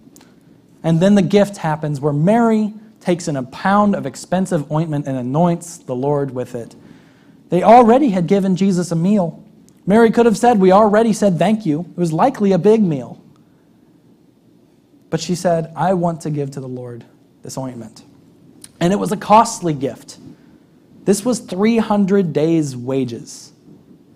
And 0.82 0.99
then 0.99 1.13
the 1.13 1.21
gift 1.21 1.58
happens 1.58 2.02
where 2.02 2.12
Mary 2.12 2.73
takes 3.02 3.28
in 3.28 3.36
a 3.36 3.43
pound 3.43 3.95
of 3.95 4.08
expensive 4.08 4.71
ointment 4.71 5.06
and 5.06 5.15
anoints 5.15 5.78
the 5.78 5.93
Lord 5.93 6.32
with 6.32 6.56
it. 6.56 6.76
They 7.49 7.62
already 7.62 8.10
had 8.10 8.26
given 8.26 8.56
Jesus 8.56 8.91
a 8.91 8.95
meal. 8.95 9.43
Mary 9.86 10.10
could 10.10 10.26
have 10.26 10.39
said, 10.39 10.60
We 10.60 10.71
already 10.71 11.13
said 11.13 11.38
thank 11.38 11.67
you. 11.67 11.82
It 11.82 11.97
was 11.97 12.12
likely 12.12 12.52
a 12.52 12.58
big 12.58 12.82
meal. 12.82 13.21
But 15.12 15.19
she 15.19 15.36
said, 15.36 15.71
I 15.76 15.93
want 15.93 16.21
to 16.21 16.32
give 16.32 16.49
to 16.49 16.62
the 16.62 16.67
Lord 16.67 17.06
this 17.43 17.60
ointment. 17.60 18.04
And 18.80 18.91
it 18.91 18.95
was 18.95 19.12
a 19.12 19.17
costly 19.17 19.76
gift. 19.76 20.17
This 21.06 21.23
was 21.23 21.41
300 21.41 22.34
days' 22.34 22.76
wages. 22.76 23.54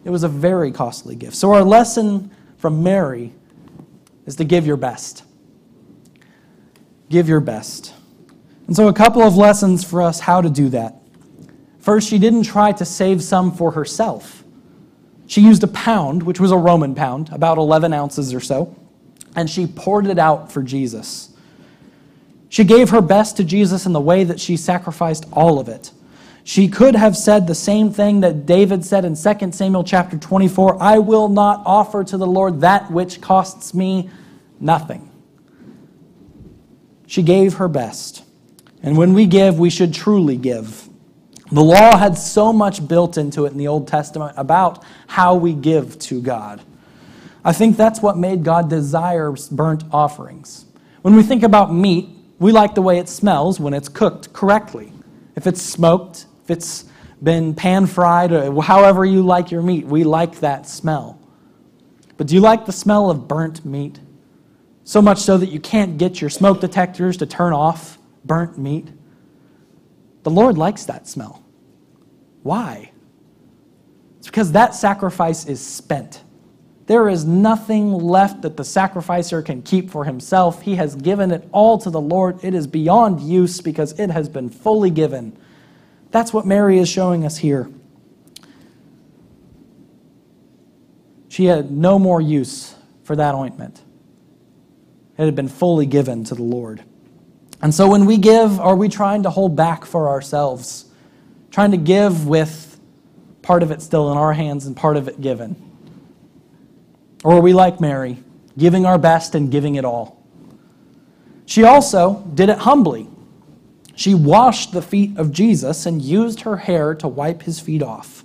It 0.04 0.10
was 0.10 0.24
a 0.24 0.28
very 0.28 0.72
costly 0.72 1.16
gift. 1.16 1.36
So, 1.36 1.54
our 1.54 1.62
lesson 1.62 2.32
from 2.58 2.84
Mary 2.84 3.34
is 4.26 4.36
to 4.38 4.44
give 4.44 4.68
your 4.68 4.78
best. 4.78 5.24
Give 7.10 7.30
your 7.30 7.40
best. 7.40 7.94
And 8.68 8.76
so, 8.76 8.90
a 8.90 8.94
couple 8.94 9.22
of 9.22 9.36
lessons 9.36 9.84
for 9.84 10.02
us 10.02 10.20
how 10.20 10.42
to 10.42 10.50
do 10.50 10.70
that. 10.70 10.96
First, 11.80 12.10
she 12.10 12.20
didn't 12.20 12.44
try 12.44 12.74
to 12.74 12.84
save 12.84 13.24
some 13.24 13.52
for 13.52 13.72
herself. 13.72 14.44
She 15.28 15.42
used 15.42 15.64
a 15.64 15.68
pound, 15.68 16.24
which 16.24 16.40
was 16.40 16.52
a 16.52 16.58
Roman 16.58 16.96
pound, 16.96 17.30
about 17.32 17.58
11 17.58 17.94
ounces 17.94 18.34
or 18.34 18.40
so, 18.40 18.76
and 19.36 19.50
she 19.50 19.68
poured 19.68 20.08
it 20.08 20.20
out 20.20 20.52
for 20.52 20.62
Jesus. 20.62 21.34
She 22.50 22.64
gave 22.64 22.90
her 22.90 23.02
best 23.02 23.38
to 23.38 23.44
Jesus 23.44 23.86
in 23.86 23.94
the 23.94 24.02
way 24.02 24.24
that 24.24 24.40
she 24.40 24.58
sacrificed 24.58 25.26
all 25.32 25.60
of 25.60 25.68
it. 25.68 25.92
She 26.48 26.70
could 26.70 26.96
have 26.96 27.18
said 27.18 27.46
the 27.46 27.54
same 27.54 27.92
thing 27.92 28.22
that 28.22 28.46
David 28.46 28.86
said 28.86 29.04
in 29.04 29.16
2 29.16 29.52
Samuel 29.52 29.84
chapter 29.84 30.18
24 30.18 30.82
I 30.82 30.98
will 30.98 31.28
not 31.28 31.62
offer 31.66 32.06
to 32.06 32.16
the 32.16 32.26
Lord 32.26 32.62
that 32.62 32.90
which 32.90 33.20
costs 33.20 33.74
me 33.74 34.10
nothing. 34.58 35.12
She 37.06 37.22
gave 37.22 37.56
her 37.56 37.68
best. 37.68 38.24
And 38.82 38.98
when 38.98 39.14
we 39.14 39.26
give, 39.26 39.60
we 39.60 39.70
should 39.70 39.94
truly 39.94 40.38
give. 40.38 40.88
The 41.52 41.62
law 41.62 41.98
had 41.98 42.18
so 42.18 42.54
much 42.54 42.88
built 42.88 43.18
into 43.18 43.44
it 43.44 43.52
in 43.52 43.58
the 43.58 43.68
Old 43.68 43.90
Testament 43.90 44.34
about 44.38 44.86
how 45.08 45.36
we 45.36 45.52
give 45.52 46.00
to 46.00 46.22
God. 46.22 46.62
I 47.44 47.52
think 47.52 47.76
that's 47.76 48.02
what 48.02 48.18
made 48.18 48.46
God 48.46 48.70
desire 48.70 49.36
burnt 49.52 49.84
offerings. 49.92 50.66
When 51.02 51.14
we 51.18 51.24
think 51.24 51.44
about 51.44 51.74
meat, 51.74 52.08
we 52.40 52.54
like 52.54 52.74
the 52.74 52.82
way 52.82 53.00
it 53.00 53.10
smells 53.10 53.60
when 53.60 53.74
it's 53.74 53.90
cooked 53.90 54.32
correctly. 54.32 54.94
If 55.36 55.46
it's 55.46 55.62
smoked, 55.62 56.26
if 56.48 56.52
it's 56.52 56.86
been 57.22 57.54
pan 57.54 57.88
fried, 57.88 58.32
or 58.32 58.64
however 58.64 59.04
you 59.04 59.22
like 59.22 59.52
your 59.52 59.62
meat, 59.62 59.86
we 59.86 60.06
like 60.06 60.40
that 60.40 60.66
smell. 60.66 61.20
But 62.16 62.28
do 62.28 62.36
you 62.36 62.42
like 62.42 62.66
the 62.66 62.72
smell 62.72 63.12
of 63.12 63.28
burnt 63.28 63.66
meat? 63.66 64.00
So 64.86 65.02
much 65.02 65.20
so 65.20 65.38
that 65.38 65.50
you 65.50 65.60
can't 65.60 65.98
get 65.98 66.22
your 66.22 66.30
smoke 66.30 66.62
detectors 66.62 67.18
to 67.18 67.26
turn 67.26 67.52
off 67.52 67.98
burnt 68.24 68.58
meat? 68.58 68.88
The 70.24 70.30
Lord 70.30 70.58
likes 70.58 70.86
that 70.86 71.06
smell. 71.06 71.44
Why? 72.44 72.92
It's 74.20 74.28
because 74.28 74.54
that 74.54 74.74
sacrifice 74.74 75.46
is 75.46 75.60
spent. 75.60 76.24
There 76.86 77.10
is 77.10 77.26
nothing 77.26 77.92
left 77.92 78.44
that 78.44 78.56
the 78.56 78.64
sacrificer 78.64 79.42
can 79.42 79.64
keep 79.64 79.90
for 79.90 80.06
himself. 80.06 80.62
He 80.62 80.76
has 80.76 80.96
given 80.96 81.32
it 81.32 81.46
all 81.52 81.78
to 81.80 81.90
the 81.90 82.00
Lord. 82.00 82.40
It 82.42 82.54
is 82.54 82.68
beyond 82.68 83.20
use 83.20 83.60
because 83.60 84.00
it 84.00 84.10
has 84.12 84.30
been 84.30 84.50
fully 84.50 84.92
given. 84.92 85.38
That's 86.12 86.34
what 86.34 86.46
Mary 86.46 86.80
is 86.80 86.90
showing 86.90 87.26
us 87.26 87.38
here. 87.38 87.70
She 91.30 91.46
had 91.46 91.70
no 91.70 92.00
more 92.00 92.22
use 92.22 92.76
for 93.04 93.16
that 93.16 93.36
ointment. 93.36 93.82
It 95.18 95.26
had 95.26 95.36
been 95.36 95.50
fully 95.50 95.86
given 95.86 96.24
to 96.26 96.36
the 96.36 96.44
Lord. 96.44 96.84
And 97.62 97.74
so 97.74 97.90
when 97.90 98.06
we 98.06 98.18
give, 98.18 98.60
are 98.60 98.76
we 98.76 98.88
trying 98.90 99.24
to 99.24 99.30
hold 99.30 99.56
back 99.56 99.86
for 99.86 100.10
ourselves? 100.10 100.86
Trying 101.52 101.72
to 101.72 101.78
give 101.78 102.28
with 102.28 102.80
part 103.42 103.64
of 103.64 103.72
it 103.72 103.82
still 103.82 104.12
in 104.12 104.18
our 104.18 104.34
hands 104.34 104.66
and 104.66 104.76
part 104.76 104.98
of 104.98 105.08
it 105.08 105.22
given? 105.22 105.56
Or 107.24 107.34
are 107.34 107.42
we 107.42 107.54
like 107.54 107.80
Mary, 107.80 108.24
giving 108.58 108.86
our 108.86 108.98
best 108.98 109.36
and 109.36 109.52
giving 109.52 109.76
it 109.76 109.86
all? 109.86 110.22
She 111.46 111.64
also 111.64 112.24
did 112.34 112.50
it 112.50 112.60
humbly. 112.60 113.08
She 113.98 114.14
washed 114.14 114.74
the 114.74 114.82
feet 114.84 115.18
of 115.18 115.32
Jesus 115.32 115.88
and 115.88 116.00
used 116.00 116.42
her 116.42 116.56
hair 116.56 116.94
to 116.94 117.08
wipe 117.08 117.42
his 117.42 117.60
feet 117.60 117.82
off. 117.82 118.24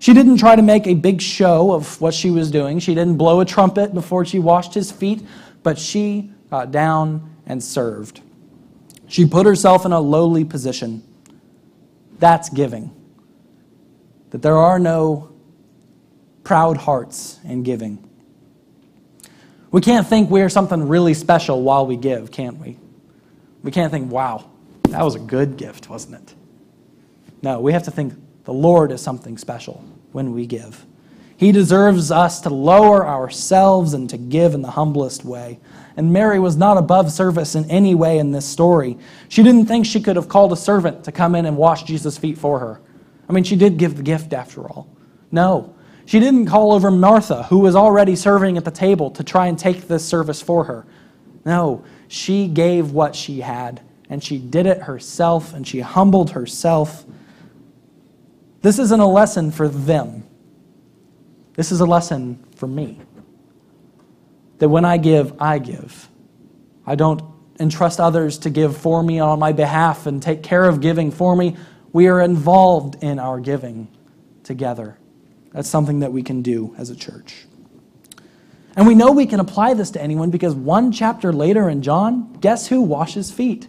She 0.00 0.12
didn't 0.12 0.38
try 0.38 0.56
to 0.56 0.62
make 0.62 0.88
a 0.88 0.94
big 0.94 1.22
show 1.22 1.72
of 1.72 2.00
what 2.00 2.12
she 2.12 2.32
was 2.32 2.50
doing. 2.50 2.80
She 2.80 2.92
didn't 2.92 3.16
blow 3.16 3.38
a 3.38 3.44
trumpet 3.44 3.94
before 3.94 4.24
she 4.24 4.40
washed 4.40 4.74
his 4.74 4.90
feet, 4.90 5.24
but 5.62 5.78
she 5.78 6.32
got 6.50 6.72
down 6.72 7.36
and 7.46 7.62
served. 7.62 8.20
She 9.06 9.24
put 9.24 9.46
herself 9.46 9.86
in 9.86 9.92
a 9.92 10.00
lowly 10.00 10.44
position. 10.44 11.04
That's 12.18 12.48
giving. 12.48 12.90
That 14.30 14.42
there 14.42 14.58
are 14.58 14.80
no 14.80 15.32
proud 16.42 16.78
hearts 16.78 17.38
in 17.44 17.62
giving. 17.62 18.10
We 19.70 19.80
can't 19.82 20.04
think 20.04 20.30
we're 20.30 20.48
something 20.48 20.88
really 20.88 21.14
special 21.14 21.62
while 21.62 21.86
we 21.86 21.96
give, 21.96 22.32
can't 22.32 22.58
we? 22.58 22.76
We 23.62 23.70
can't 23.70 23.92
think, 23.92 24.10
wow, 24.10 24.50
that 24.90 25.04
was 25.04 25.14
a 25.14 25.20
good 25.20 25.56
gift, 25.56 25.88
wasn't 25.88 26.16
it? 26.16 26.34
No, 27.42 27.60
we 27.60 27.72
have 27.72 27.84
to 27.84 27.90
think 27.90 28.14
the 28.44 28.52
Lord 28.52 28.92
is 28.92 29.00
something 29.00 29.38
special 29.38 29.84
when 30.12 30.32
we 30.32 30.46
give. 30.46 30.86
He 31.36 31.52
deserves 31.52 32.10
us 32.10 32.40
to 32.42 32.50
lower 32.50 33.06
ourselves 33.06 33.92
and 33.92 34.08
to 34.08 34.16
give 34.16 34.54
in 34.54 34.62
the 34.62 34.70
humblest 34.70 35.24
way. 35.24 35.58
And 35.96 36.12
Mary 36.12 36.38
was 36.38 36.56
not 36.56 36.78
above 36.78 37.12
service 37.12 37.54
in 37.54 37.70
any 37.70 37.94
way 37.94 38.18
in 38.18 38.32
this 38.32 38.46
story. 38.46 38.98
She 39.28 39.42
didn't 39.42 39.66
think 39.66 39.84
she 39.84 40.00
could 40.00 40.16
have 40.16 40.28
called 40.28 40.52
a 40.52 40.56
servant 40.56 41.04
to 41.04 41.12
come 41.12 41.34
in 41.34 41.44
and 41.44 41.56
wash 41.56 41.82
Jesus' 41.82 42.16
feet 42.16 42.38
for 42.38 42.58
her. 42.58 42.80
I 43.28 43.32
mean, 43.32 43.44
she 43.44 43.56
did 43.56 43.76
give 43.76 43.96
the 43.96 44.02
gift 44.02 44.32
after 44.32 44.62
all. 44.68 44.88
No, 45.30 45.74
she 46.06 46.20
didn't 46.20 46.46
call 46.46 46.72
over 46.72 46.90
Martha, 46.90 47.42
who 47.44 47.58
was 47.58 47.74
already 47.74 48.14
serving 48.14 48.56
at 48.56 48.64
the 48.64 48.70
table, 48.70 49.10
to 49.10 49.24
try 49.24 49.48
and 49.48 49.58
take 49.58 49.88
this 49.88 50.06
service 50.06 50.40
for 50.40 50.64
her. 50.64 50.86
No, 51.44 51.84
she 52.08 52.46
gave 52.46 52.92
what 52.92 53.16
she 53.16 53.40
had, 53.40 53.80
and 54.08 54.22
she 54.22 54.38
did 54.38 54.66
it 54.66 54.82
herself, 54.82 55.52
and 55.54 55.66
she 55.66 55.80
humbled 55.80 56.30
herself. 56.30 57.04
This 58.62 58.78
isn't 58.78 59.00
a 59.00 59.06
lesson 59.06 59.50
for 59.50 59.68
them. 59.68 60.24
This 61.54 61.72
is 61.72 61.80
a 61.80 61.86
lesson 61.86 62.44
for 62.56 62.66
me. 62.66 63.00
That 64.58 64.68
when 64.68 64.84
I 64.84 64.96
give, 64.96 65.40
I 65.40 65.58
give. 65.58 66.08
I 66.86 66.94
don't 66.94 67.22
entrust 67.58 68.00
others 68.00 68.38
to 68.38 68.50
give 68.50 68.76
for 68.76 69.02
me 69.02 69.18
on 69.18 69.38
my 69.38 69.52
behalf 69.52 70.06
and 70.06 70.22
take 70.22 70.42
care 70.42 70.64
of 70.64 70.80
giving 70.80 71.10
for 71.10 71.34
me. 71.34 71.56
We 71.92 72.08
are 72.08 72.20
involved 72.20 73.02
in 73.02 73.18
our 73.18 73.40
giving 73.40 73.88
together. 74.42 74.98
That's 75.52 75.68
something 75.68 76.00
that 76.00 76.12
we 76.12 76.22
can 76.22 76.42
do 76.42 76.74
as 76.78 76.90
a 76.90 76.96
church. 76.96 77.46
And 78.76 78.86
we 78.86 78.94
know 78.94 79.10
we 79.10 79.24
can 79.24 79.40
apply 79.40 79.72
this 79.72 79.90
to 79.92 80.02
anyone 80.02 80.30
because 80.30 80.54
one 80.54 80.92
chapter 80.92 81.32
later 81.32 81.70
in 81.70 81.80
John, 81.80 82.34
guess 82.34 82.66
who 82.68 82.82
washes 82.82 83.30
feet? 83.30 83.66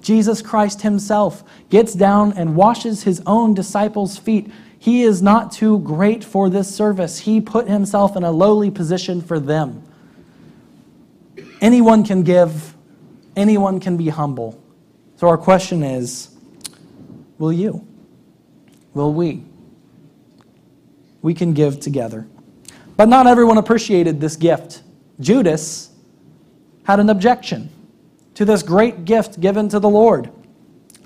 Jesus 0.00 0.42
Christ 0.42 0.82
himself 0.82 1.44
gets 1.68 1.94
down 1.94 2.32
and 2.34 2.56
washes 2.56 3.02
his 3.02 3.22
own 3.26 3.54
disciples' 3.54 4.16
feet. 4.16 4.50
He 4.78 5.02
is 5.02 5.20
not 5.20 5.52
too 5.52 5.80
great 5.80 6.24
for 6.24 6.48
this 6.48 6.74
service. 6.74 7.18
He 7.18 7.40
put 7.40 7.68
himself 7.68 8.16
in 8.16 8.24
a 8.24 8.30
lowly 8.30 8.70
position 8.70 9.20
for 9.20 9.38
them. 9.38 9.82
Anyone 11.60 12.04
can 12.04 12.22
give, 12.22 12.74
anyone 13.36 13.80
can 13.80 13.96
be 13.96 14.08
humble. 14.08 14.62
So 15.16 15.28
our 15.28 15.36
question 15.36 15.82
is 15.82 16.34
will 17.38 17.52
you? 17.52 17.86
Will 18.94 19.12
we? 19.12 19.44
we 21.22 21.34
can 21.34 21.52
give 21.52 21.80
together. 21.80 22.26
But 22.96 23.08
not 23.08 23.26
everyone 23.26 23.58
appreciated 23.58 24.20
this 24.20 24.36
gift. 24.36 24.82
Judas 25.20 25.90
had 26.84 27.00
an 27.00 27.10
objection 27.10 27.70
to 28.34 28.44
this 28.44 28.62
great 28.62 29.04
gift 29.04 29.40
given 29.40 29.68
to 29.68 29.78
the 29.78 29.88
Lord. 29.88 30.30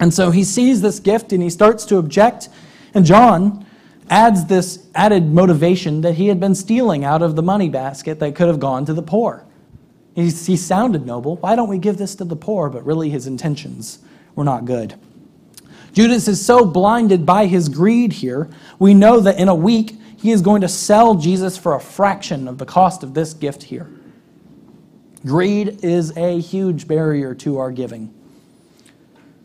And 0.00 0.12
so 0.12 0.30
he 0.30 0.44
sees 0.44 0.82
this 0.82 1.00
gift 1.00 1.32
and 1.32 1.42
he 1.42 1.50
starts 1.50 1.84
to 1.87 1.98
object. 1.98 2.48
And 2.94 3.04
John 3.04 3.66
adds 4.10 4.46
this 4.46 4.87
added 4.94 5.26
motivation 5.26 6.02
that 6.02 6.14
he 6.14 6.28
had 6.28 6.40
been 6.40 6.54
stealing 6.54 7.04
out 7.04 7.22
of 7.22 7.37
the 7.37 7.42
money 7.42 7.68
basket 7.68 8.18
that 8.20 8.34
could 8.34 8.48
have 8.48 8.60
gone 8.60 8.84
to 8.87 8.92
the 8.92 9.02
poor. 9.02 9.44
He, 10.14 10.24
he 10.30 10.56
sounded 10.56 11.06
noble. 11.06 11.37
Why 11.37 11.56
don't 11.56 11.68
we 11.68 11.78
give 11.78 11.96
this 11.96 12.14
to 12.16 12.24
the 12.24 12.37
poor? 12.37 12.68
But 12.68 12.84
really, 12.84 13.10
his 13.10 13.26
intentions 13.26 13.98
were 14.34 14.44
not 14.44 14.64
good. 14.64 14.94
Judas 15.92 16.26
is 16.26 16.44
so 16.44 16.64
blinded 16.64 17.24
by 17.24 17.46
his 17.46 17.68
greed 17.68 18.12
here, 18.12 18.50
we 18.80 18.94
know 18.94 19.20
that 19.20 19.38
in 19.38 19.48
a 19.48 19.54
week 19.54 19.96
he 20.18 20.32
is 20.32 20.42
going 20.42 20.60
to 20.62 20.68
sell 20.68 21.14
Jesus 21.14 21.56
for 21.56 21.74
a 21.74 21.80
fraction 21.80 22.48
of 22.48 22.58
the 22.58 22.66
cost 22.66 23.02
of 23.02 23.14
this 23.14 23.32
gift 23.32 23.62
here. 23.62 23.88
Greed 25.26 25.84
is 25.84 26.16
a 26.16 26.40
huge 26.40 26.87
barrier 26.87 27.34
to 27.37 27.58
our 27.58 27.70
giving. 27.70 28.12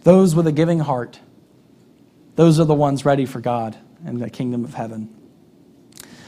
Those 0.04 0.36
with 0.36 0.48
a 0.48 0.52
giving 0.52 0.80
heart, 0.80 1.20
those 2.36 2.60
are 2.60 2.66
the 2.66 2.74
ones 2.74 3.06
ready 3.06 3.26
for 3.26 3.40
God 3.40 3.78
and 4.06 4.22
the 4.22 4.30
kingdom 4.30 4.64
of 4.64 4.74
heaven. 4.74 5.14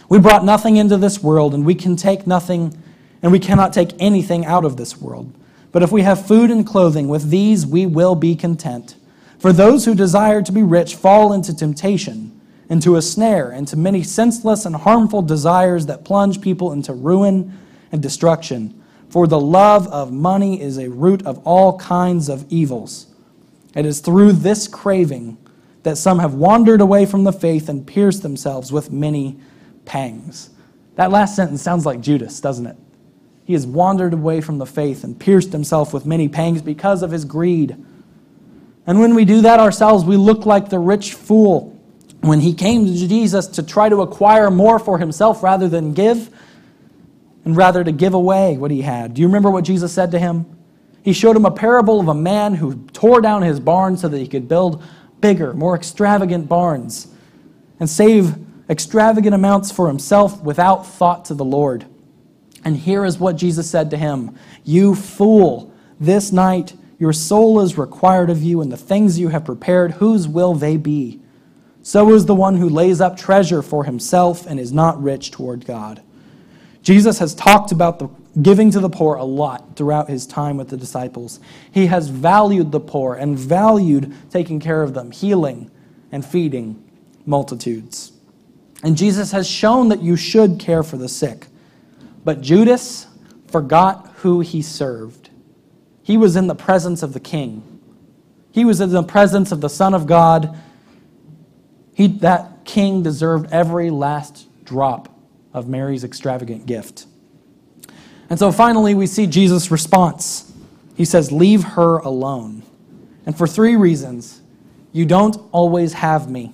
We 0.09 0.19
brought 0.19 0.43
nothing 0.43 0.75
into 0.75 0.97
this 0.97 1.23
world, 1.23 1.53
and 1.53 1.65
we 1.65 1.75
can 1.75 1.95
take 1.95 2.27
nothing, 2.27 2.77
and 3.21 3.31
we 3.31 3.39
cannot 3.39 3.71
take 3.71 3.91
anything 3.99 4.45
out 4.45 4.65
of 4.65 4.75
this 4.75 4.97
world. 4.97 5.33
But 5.71 5.83
if 5.83 5.91
we 5.91 6.01
have 6.01 6.25
food 6.25 6.51
and 6.51 6.67
clothing, 6.67 7.07
with 7.07 7.29
these 7.29 7.65
we 7.65 7.85
will 7.85 8.15
be 8.15 8.35
content. 8.35 8.95
For 9.39 9.53
those 9.53 9.85
who 9.85 9.95
desire 9.95 10.41
to 10.41 10.51
be 10.51 10.63
rich 10.63 10.95
fall 10.95 11.31
into 11.31 11.55
temptation 11.55 12.41
into 12.71 12.95
a 12.95 13.01
snare, 13.01 13.51
into 13.51 13.75
many 13.75 14.01
senseless 14.01 14.65
and 14.65 14.73
harmful 14.73 15.21
desires 15.21 15.87
that 15.87 16.05
plunge 16.05 16.39
people 16.39 16.71
into 16.71 16.93
ruin 16.93 17.59
and 17.91 18.01
destruction. 18.01 18.80
For 19.11 19.27
the 19.27 19.39
love 19.39 19.89
of 19.89 20.09
money 20.13 20.61
is 20.61 20.77
a 20.77 20.89
root 20.89 21.25
of 21.25 21.45
all 21.45 21.77
kinds 21.77 22.29
of 22.29 22.45
evils. 22.49 23.07
It 23.75 23.85
is 23.85 23.99
through 23.99 24.31
this 24.31 24.69
craving 24.69 25.37
that 25.83 25.97
some 25.97 26.19
have 26.19 26.33
wandered 26.33 26.79
away 26.79 27.05
from 27.05 27.25
the 27.25 27.33
faith 27.33 27.67
and 27.67 27.85
pierced 27.85 28.21
themselves 28.21 28.71
with 28.71 28.89
many 28.89 29.37
pangs. 29.83 30.51
That 30.95 31.11
last 31.11 31.35
sentence 31.35 31.61
sounds 31.61 31.85
like 31.85 31.99
Judas, 31.99 32.39
doesn't 32.39 32.65
it? 32.65 32.77
He 33.43 33.51
has 33.51 33.67
wandered 33.67 34.13
away 34.13 34.39
from 34.39 34.59
the 34.59 34.65
faith 34.65 35.03
and 35.03 35.19
pierced 35.19 35.51
himself 35.51 35.93
with 35.93 36.05
many 36.05 36.29
pangs 36.29 36.61
because 36.61 37.03
of 37.03 37.11
his 37.11 37.25
greed. 37.25 37.75
And 38.87 39.01
when 39.01 39.13
we 39.13 39.25
do 39.25 39.41
that 39.41 39.59
ourselves, 39.59 40.05
we 40.05 40.15
look 40.15 40.45
like 40.45 40.69
the 40.69 40.79
rich 40.79 41.15
fool 41.15 41.77
when 42.21 42.39
he 42.39 42.53
came 42.53 42.85
to 42.85 42.93
Jesus 42.93 43.47
to 43.47 43.63
try 43.63 43.89
to 43.89 44.03
acquire 44.03 44.49
more 44.49 44.79
for 44.79 44.99
himself 44.99 45.43
rather 45.43 45.67
than 45.67 45.91
give, 45.91 46.29
and 47.45 47.57
rather 47.57 47.83
to 47.83 47.91
give 47.91 48.13
away 48.13 48.57
what 48.57 48.71
he 48.71 48.81
had. 48.81 49.13
Do 49.13 49.21
you 49.21 49.27
remember 49.27 49.49
what 49.49 49.63
Jesus 49.63 49.93
said 49.93 50.11
to 50.11 50.19
him? 50.19 50.45
He 51.03 51.13
showed 51.13 51.35
him 51.35 51.45
a 51.45 51.51
parable 51.51 51.99
of 51.99 52.07
a 52.07 52.13
man 52.13 52.55
who 52.55 52.87
tore 52.93 53.21
down 53.21 53.41
his 53.41 53.59
barn 53.59 53.97
so 53.97 54.07
that 54.07 54.19
he 54.19 54.27
could 54.27 54.47
build 54.47 54.83
bigger, 55.19 55.53
more 55.53 55.75
extravagant 55.75 56.47
barns 56.47 57.07
and 57.79 57.89
save 57.89 58.35
extravagant 58.69 59.33
amounts 59.33 59.71
for 59.71 59.87
himself 59.87 60.41
without 60.43 60.85
thought 60.85 61.25
to 61.25 61.33
the 61.33 61.43
Lord. 61.43 61.85
And 62.63 62.77
here 62.77 63.03
is 63.03 63.17
what 63.17 63.35
Jesus 63.35 63.69
said 63.69 63.89
to 63.89 63.97
him 63.97 64.37
You 64.63 64.95
fool, 64.95 65.73
this 65.99 66.31
night 66.31 66.75
your 66.99 67.13
soul 67.13 67.59
is 67.61 67.79
required 67.79 68.29
of 68.29 68.43
you, 68.43 68.61
and 68.61 68.71
the 68.71 68.77
things 68.77 69.17
you 69.17 69.29
have 69.29 69.43
prepared, 69.43 69.93
whose 69.93 70.27
will 70.27 70.53
they 70.53 70.77
be? 70.77 71.19
So 71.81 72.13
is 72.13 72.27
the 72.27 72.35
one 72.35 72.57
who 72.57 72.69
lays 72.69 73.01
up 73.01 73.17
treasure 73.17 73.63
for 73.63 73.85
himself 73.85 74.45
and 74.45 74.59
is 74.59 74.71
not 74.71 75.01
rich 75.01 75.31
toward 75.31 75.65
God. 75.65 76.03
Jesus 76.81 77.19
has 77.19 77.35
talked 77.35 77.71
about 77.71 77.99
the 77.99 78.09
giving 78.41 78.71
to 78.71 78.79
the 78.79 78.89
poor 78.89 79.15
a 79.15 79.23
lot 79.23 79.75
throughout 79.75 80.09
his 80.09 80.25
time 80.25 80.57
with 80.57 80.69
the 80.69 80.77
disciples. 80.77 81.39
He 81.71 81.87
has 81.87 82.07
valued 82.07 82.71
the 82.71 82.79
poor 82.79 83.15
and 83.15 83.37
valued 83.37 84.13
taking 84.29 84.59
care 84.59 84.81
of 84.81 84.93
them, 84.93 85.11
healing 85.11 85.69
and 86.11 86.25
feeding 86.25 86.81
multitudes. 87.25 88.13
And 88.83 88.97
Jesus 88.97 89.31
has 89.31 89.49
shown 89.49 89.89
that 89.89 90.01
you 90.01 90.15
should 90.15 90.59
care 90.59 90.81
for 90.81 90.97
the 90.97 91.09
sick. 91.09 91.47
But 92.23 92.41
Judas 92.41 93.07
forgot 93.47 94.11
who 94.17 94.39
he 94.39 94.61
served. 94.61 95.29
He 96.03 96.17
was 96.17 96.35
in 96.35 96.47
the 96.47 96.55
presence 96.55 97.03
of 97.03 97.13
the 97.13 97.19
king. 97.19 97.79
He 98.51 98.65
was 98.65 98.81
in 98.81 98.89
the 98.89 99.03
presence 99.03 99.51
of 99.51 99.61
the 99.61 99.69
Son 99.69 99.93
of 99.93 100.07
God. 100.07 100.57
He, 101.93 102.07
that 102.07 102.65
king 102.65 103.03
deserved 103.03 103.51
every 103.51 103.89
last 103.89 104.47
drop 104.65 105.09
of 105.53 105.67
Mary's 105.67 106.03
extravagant 106.03 106.65
gift. 106.65 107.05
And 108.29 108.39
so 108.39 108.51
finally, 108.51 108.93
we 108.93 109.07
see 109.07 109.27
Jesus' 109.27 109.71
response. 109.71 110.53
He 110.95 111.05
says, 111.05 111.31
Leave 111.31 111.63
her 111.63 111.97
alone. 111.97 112.63
And 113.25 113.37
for 113.37 113.47
three 113.47 113.75
reasons. 113.75 114.41
You 114.93 115.05
don't 115.05 115.37
always 115.51 115.93
have 115.93 116.29
me. 116.29 116.53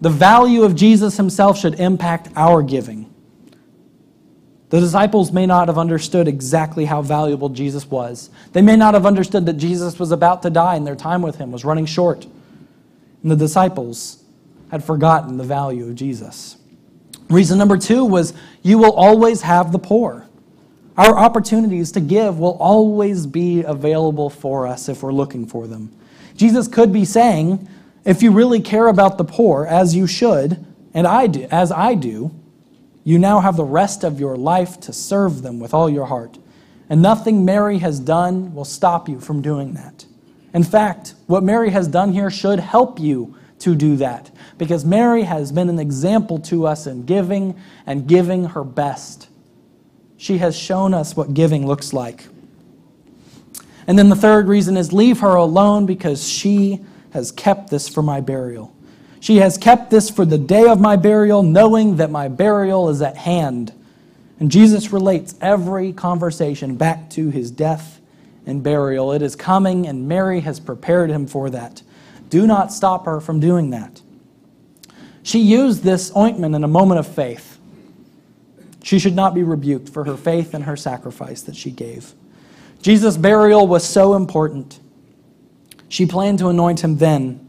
The 0.00 0.10
value 0.10 0.62
of 0.62 0.76
Jesus 0.76 1.16
himself 1.16 1.58
should 1.58 1.80
impact 1.80 2.28
our 2.36 2.62
giving. 2.62 3.12
The 4.68 4.80
disciples 4.80 5.32
may 5.32 5.46
not 5.46 5.68
have 5.68 5.78
understood 5.78 6.28
exactly 6.28 6.84
how 6.84 7.02
valuable 7.02 7.48
Jesus 7.48 7.88
was. 7.88 8.30
They 8.52 8.62
may 8.62 8.76
not 8.76 8.94
have 8.94 9.06
understood 9.06 9.46
that 9.46 9.54
Jesus 9.54 9.98
was 9.98 10.12
about 10.12 10.42
to 10.42 10.50
die 10.50 10.74
and 10.74 10.86
their 10.86 10.96
time 10.96 11.22
with 11.22 11.36
him 11.36 11.52
was 11.52 11.64
running 11.64 11.86
short. 11.86 12.26
And 13.22 13.30
the 13.30 13.36
disciples 13.36 14.22
had 14.70 14.84
forgotten 14.84 15.36
the 15.36 15.44
value 15.44 15.88
of 15.88 15.94
Jesus. 15.94 16.56
Reason 17.28 17.58
number 17.58 17.76
two 17.76 18.04
was 18.04 18.32
you 18.62 18.78
will 18.78 18.92
always 18.92 19.42
have 19.42 19.72
the 19.72 19.78
poor. 19.78 20.26
Our 20.96 21.16
opportunities 21.16 21.92
to 21.92 22.00
give 22.00 22.38
will 22.38 22.56
always 22.58 23.26
be 23.26 23.62
available 23.62 24.30
for 24.30 24.66
us 24.66 24.88
if 24.88 25.02
we're 25.02 25.12
looking 25.12 25.46
for 25.46 25.66
them. 25.66 25.92
Jesus 26.36 26.68
could 26.68 26.92
be 26.92 27.04
saying, 27.04 27.68
if 28.04 28.22
you 28.22 28.30
really 28.30 28.60
care 28.60 28.86
about 28.86 29.18
the 29.18 29.24
poor, 29.24 29.66
as 29.66 29.94
you 29.94 30.06
should, 30.06 30.64
and 30.94 31.06
I 31.06 31.26
do, 31.26 31.46
as 31.50 31.72
I 31.72 31.94
do, 31.94 32.30
you 33.04 33.18
now 33.18 33.40
have 33.40 33.56
the 33.56 33.64
rest 33.64 34.04
of 34.04 34.18
your 34.18 34.36
life 34.36 34.80
to 34.80 34.92
serve 34.92 35.42
them 35.42 35.60
with 35.60 35.74
all 35.74 35.90
your 35.90 36.06
heart. 36.06 36.38
And 36.88 37.02
nothing 37.02 37.44
Mary 37.44 37.78
has 37.78 38.00
done 38.00 38.54
will 38.54 38.64
stop 38.64 39.08
you 39.08 39.20
from 39.20 39.42
doing 39.42 39.74
that. 39.74 40.06
In 40.54 40.62
fact, 40.62 41.14
what 41.26 41.42
Mary 41.42 41.70
has 41.70 41.88
done 41.88 42.12
here 42.12 42.30
should 42.30 42.60
help 42.60 42.98
you 42.98 43.36
to 43.60 43.74
do 43.74 43.96
that 43.96 44.30
because 44.58 44.84
Mary 44.84 45.22
has 45.22 45.52
been 45.52 45.68
an 45.68 45.78
example 45.78 46.38
to 46.38 46.66
us 46.66 46.86
in 46.86 47.04
giving 47.04 47.54
and 47.86 48.06
giving 48.06 48.44
her 48.44 48.64
best. 48.64 49.28
She 50.16 50.38
has 50.38 50.56
shown 50.56 50.94
us 50.94 51.16
what 51.16 51.34
giving 51.34 51.66
looks 51.66 51.92
like. 51.92 52.26
And 53.86 53.98
then 53.98 54.08
the 54.08 54.16
third 54.16 54.48
reason 54.48 54.76
is 54.76 54.92
leave 54.92 55.20
her 55.20 55.34
alone 55.34 55.86
because 55.86 56.26
she 56.26 56.84
has 57.10 57.30
kept 57.30 57.70
this 57.70 57.88
for 57.88 58.02
my 58.02 58.20
burial. 58.20 58.74
She 59.20 59.36
has 59.36 59.56
kept 59.58 59.90
this 59.90 60.10
for 60.10 60.24
the 60.24 60.38
day 60.38 60.68
of 60.68 60.80
my 60.80 60.96
burial, 60.96 61.42
knowing 61.42 61.96
that 61.96 62.10
my 62.10 62.28
burial 62.28 62.88
is 62.88 63.02
at 63.02 63.16
hand. 63.16 63.72
And 64.38 64.50
Jesus 64.50 64.92
relates 64.92 65.34
every 65.40 65.92
conversation 65.92 66.76
back 66.76 67.10
to 67.10 67.30
his 67.30 67.50
death 67.50 68.00
and 68.44 68.62
burial. 68.62 69.12
It 69.12 69.22
is 69.22 69.34
coming, 69.34 69.86
and 69.86 70.06
Mary 70.06 70.40
has 70.40 70.60
prepared 70.60 71.10
him 71.10 71.26
for 71.26 71.50
that. 71.50 71.82
Do 72.28 72.46
not 72.46 72.72
stop 72.72 73.06
her 73.06 73.20
from 73.20 73.40
doing 73.40 73.70
that. 73.70 74.00
She 75.22 75.40
used 75.40 75.82
this 75.82 76.14
ointment 76.16 76.54
in 76.54 76.64
a 76.64 76.68
moment 76.68 77.00
of 77.00 77.06
faith. 77.06 77.58
She 78.82 78.98
should 78.98 79.16
not 79.16 79.34
be 79.34 79.42
rebuked 79.42 79.88
for 79.88 80.04
her 80.04 80.16
faith 80.16 80.54
and 80.54 80.64
her 80.64 80.76
sacrifice 80.76 81.42
that 81.42 81.56
she 81.56 81.70
gave. 81.70 82.14
Jesus' 82.82 83.16
burial 83.16 83.66
was 83.66 83.84
so 83.84 84.14
important. 84.14 84.78
She 85.88 86.06
planned 86.06 86.38
to 86.38 86.48
anoint 86.48 86.84
him 86.84 86.98
then, 86.98 87.48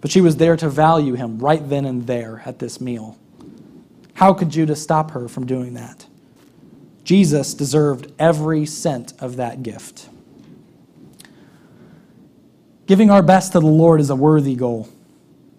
but 0.00 0.10
she 0.10 0.20
was 0.20 0.36
there 0.36 0.56
to 0.56 0.68
value 0.68 1.14
him 1.14 1.38
right 1.38 1.68
then 1.68 1.84
and 1.84 2.06
there 2.06 2.42
at 2.44 2.58
this 2.58 2.80
meal. 2.80 3.16
How 4.14 4.32
could 4.32 4.50
Judas 4.50 4.82
stop 4.82 5.12
her 5.12 5.28
from 5.28 5.46
doing 5.46 5.74
that? 5.74 6.06
Jesus 7.04 7.54
deserved 7.54 8.10
every 8.18 8.66
cent 8.66 9.12
of 9.20 9.36
that 9.36 9.62
gift. 9.62 10.08
Giving 12.86 13.10
our 13.10 13.22
best 13.22 13.52
to 13.52 13.60
the 13.60 13.66
Lord 13.66 14.00
is 14.00 14.10
a 14.10 14.16
worthy 14.16 14.54
goal. 14.54 14.88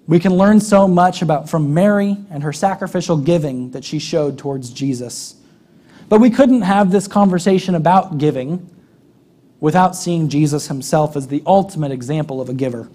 We 0.07 0.19
can 0.19 0.37
learn 0.37 0.61
so 0.61 0.87
much 0.87 1.21
about 1.21 1.49
from 1.49 1.73
Mary 1.73 2.15
and 2.29 2.41
her 2.43 2.53
sacrificial 2.53 3.17
giving 3.17 3.71
that 3.71 3.83
she 3.83 3.99
showed 3.99 4.37
towards 4.37 4.69
Jesus. 4.69 5.35
But 6.07 6.21
we 6.21 6.29
couldn't 6.29 6.61
have 6.61 6.91
this 6.91 7.07
conversation 7.07 7.75
about 7.75 8.17
giving 8.17 8.69
without 9.59 9.95
seeing 9.95 10.29
Jesus 10.29 10.67
himself 10.67 11.17
as 11.17 11.27
the 11.27 11.43
ultimate 11.45 11.91
example 11.91 12.39
of 12.39 12.47
a 12.47 12.53
giver. 12.53 12.89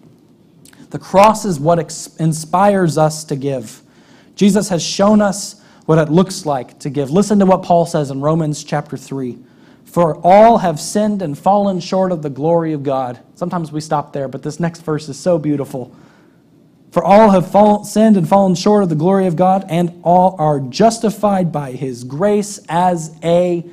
The 0.88 0.98
cross 0.98 1.44
is 1.44 1.60
what 1.60 1.78
inspires 2.18 2.96
us 2.96 3.24
to 3.24 3.36
give. 3.36 3.82
Jesus 4.34 4.70
has 4.70 4.82
shown 4.82 5.20
us 5.20 5.62
what 5.84 5.98
it 5.98 6.10
looks 6.10 6.46
like 6.46 6.78
to 6.80 6.90
give. 6.90 7.10
Listen 7.10 7.38
to 7.40 7.46
what 7.46 7.62
Paul 7.62 7.84
says 7.84 8.10
in 8.10 8.20
Romans 8.20 8.64
chapter 8.64 8.96
3. 8.96 9.38
For 9.92 10.16
all 10.26 10.56
have 10.56 10.80
sinned 10.80 11.20
and 11.20 11.38
fallen 11.38 11.78
short 11.78 12.12
of 12.12 12.22
the 12.22 12.30
glory 12.30 12.72
of 12.72 12.82
God. 12.82 13.18
Sometimes 13.34 13.72
we 13.72 13.82
stop 13.82 14.14
there, 14.14 14.26
but 14.26 14.42
this 14.42 14.58
next 14.58 14.80
verse 14.80 15.06
is 15.10 15.20
so 15.20 15.38
beautiful. 15.38 15.94
For 16.92 17.04
all 17.04 17.28
have 17.28 17.50
fall, 17.50 17.84
sinned 17.84 18.16
and 18.16 18.26
fallen 18.26 18.54
short 18.54 18.82
of 18.82 18.88
the 18.88 18.94
glory 18.94 19.26
of 19.26 19.36
God, 19.36 19.66
and 19.68 20.00
all 20.02 20.34
are 20.38 20.60
justified 20.60 21.52
by 21.52 21.72
his 21.72 22.04
grace 22.04 22.58
as 22.70 23.14
a 23.22 23.66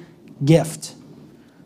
gift 0.43 0.93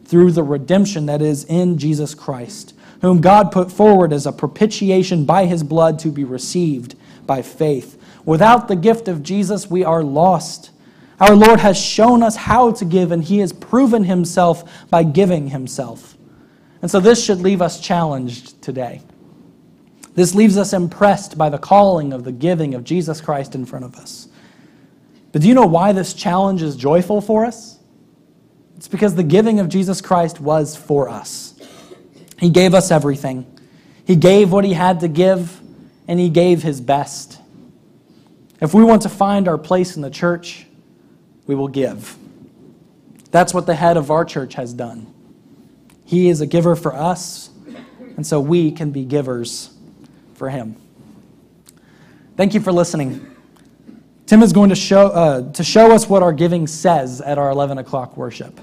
through 0.05 0.33
the 0.33 0.43
redemption 0.43 1.07
that 1.07 1.23
is 1.23 1.45
in 1.45 1.79
Jesus 1.79 2.13
Christ, 2.13 2.75
whom 3.01 3.21
God 3.21 3.51
put 3.51 3.71
forward 3.71 4.13
as 4.13 4.27
a 4.27 4.31
propitiation 4.31 5.25
by 5.25 5.47
his 5.47 5.63
blood 5.63 5.97
to 5.97 6.09
be 6.09 6.23
received 6.23 6.93
by 7.25 7.41
faith. 7.41 7.99
Without 8.23 8.67
the 8.67 8.75
gift 8.75 9.07
of 9.07 9.23
Jesus, 9.23 9.67
we 9.67 9.83
are 9.83 10.03
lost. 10.03 10.69
Our 11.23 11.37
Lord 11.37 11.61
has 11.61 11.79
shown 11.79 12.21
us 12.21 12.35
how 12.35 12.73
to 12.73 12.83
give, 12.83 13.13
and 13.13 13.23
He 13.23 13.37
has 13.37 13.53
proven 13.53 14.03
Himself 14.03 14.89
by 14.89 15.03
giving 15.03 15.47
Himself. 15.47 16.17
And 16.81 16.91
so 16.91 16.99
this 16.99 17.23
should 17.23 17.39
leave 17.39 17.61
us 17.61 17.79
challenged 17.79 18.61
today. 18.61 19.01
This 20.15 20.35
leaves 20.35 20.57
us 20.57 20.73
impressed 20.73 21.37
by 21.37 21.47
the 21.47 21.57
calling 21.57 22.11
of 22.11 22.25
the 22.25 22.33
giving 22.33 22.73
of 22.73 22.83
Jesus 22.83 23.21
Christ 23.21 23.55
in 23.55 23.65
front 23.65 23.85
of 23.85 23.95
us. 23.95 24.27
But 25.31 25.43
do 25.43 25.47
you 25.47 25.53
know 25.53 25.65
why 25.65 25.93
this 25.93 26.13
challenge 26.13 26.61
is 26.61 26.75
joyful 26.75 27.21
for 27.21 27.45
us? 27.45 27.79
It's 28.75 28.89
because 28.89 29.15
the 29.15 29.23
giving 29.23 29.61
of 29.61 29.69
Jesus 29.69 30.01
Christ 30.01 30.41
was 30.41 30.75
for 30.75 31.07
us. 31.07 31.53
He 32.37 32.49
gave 32.49 32.73
us 32.73 32.91
everything, 32.91 33.45
He 34.03 34.17
gave 34.17 34.51
what 34.51 34.65
He 34.65 34.73
had 34.73 34.99
to 34.99 35.07
give, 35.07 35.61
and 36.05 36.19
He 36.19 36.27
gave 36.27 36.63
His 36.63 36.81
best. 36.81 37.39
If 38.59 38.73
we 38.73 38.83
want 38.83 39.03
to 39.03 39.09
find 39.09 39.47
our 39.47 39.57
place 39.57 39.95
in 39.95 40.01
the 40.01 40.11
church, 40.11 40.65
we 41.47 41.55
will 41.55 41.67
give. 41.67 42.15
That's 43.31 43.53
what 43.53 43.65
the 43.65 43.75
head 43.75 43.97
of 43.97 44.11
our 44.11 44.25
church 44.25 44.53
has 44.55 44.73
done. 44.73 45.11
He 46.05 46.29
is 46.29 46.41
a 46.41 46.45
giver 46.45 46.75
for 46.75 46.93
us, 46.93 47.49
and 48.15 48.25
so 48.25 48.39
we 48.39 48.71
can 48.71 48.91
be 48.91 49.05
givers 49.05 49.75
for 50.35 50.49
him. 50.49 50.75
Thank 52.35 52.53
you 52.53 52.59
for 52.59 52.71
listening. 52.71 53.29
Tim 54.25 54.41
is 54.41 54.53
going 54.53 54.69
to 54.69 54.75
show, 54.75 55.07
uh, 55.07 55.51
to 55.53 55.63
show 55.63 55.91
us 55.91 56.07
what 56.07 56.23
our 56.23 56.33
giving 56.33 56.67
says 56.67 57.21
at 57.21 57.37
our 57.37 57.49
11 57.49 57.77
o'clock 57.77 58.15
worship. 58.17 58.59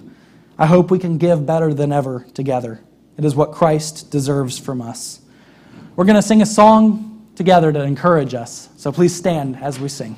I 0.59 0.66
hope 0.66 0.90
we 0.90 0.99
can 0.99 1.19
give 1.19 1.47
better 1.47 1.73
than 1.73 1.93
ever 1.93 2.27
together. 2.35 2.81
It 3.16 3.25
is 3.25 3.35
what 3.35 3.53
Christ 3.53 4.11
deserves 4.11 4.59
from 4.59 4.81
us. 4.81 5.21
We're 5.97 6.05
going 6.05 6.16
to 6.16 6.23
sing 6.23 6.43
a 6.43 6.47
song 6.47 7.29
together 7.35 7.73
to 7.73 7.83
encourage 7.83 8.35
us, 8.35 8.69
so 8.77 8.90
please 8.93 9.14
stand 9.14 9.57
as 9.57 9.79
we 9.79 9.88
sing. 9.88 10.16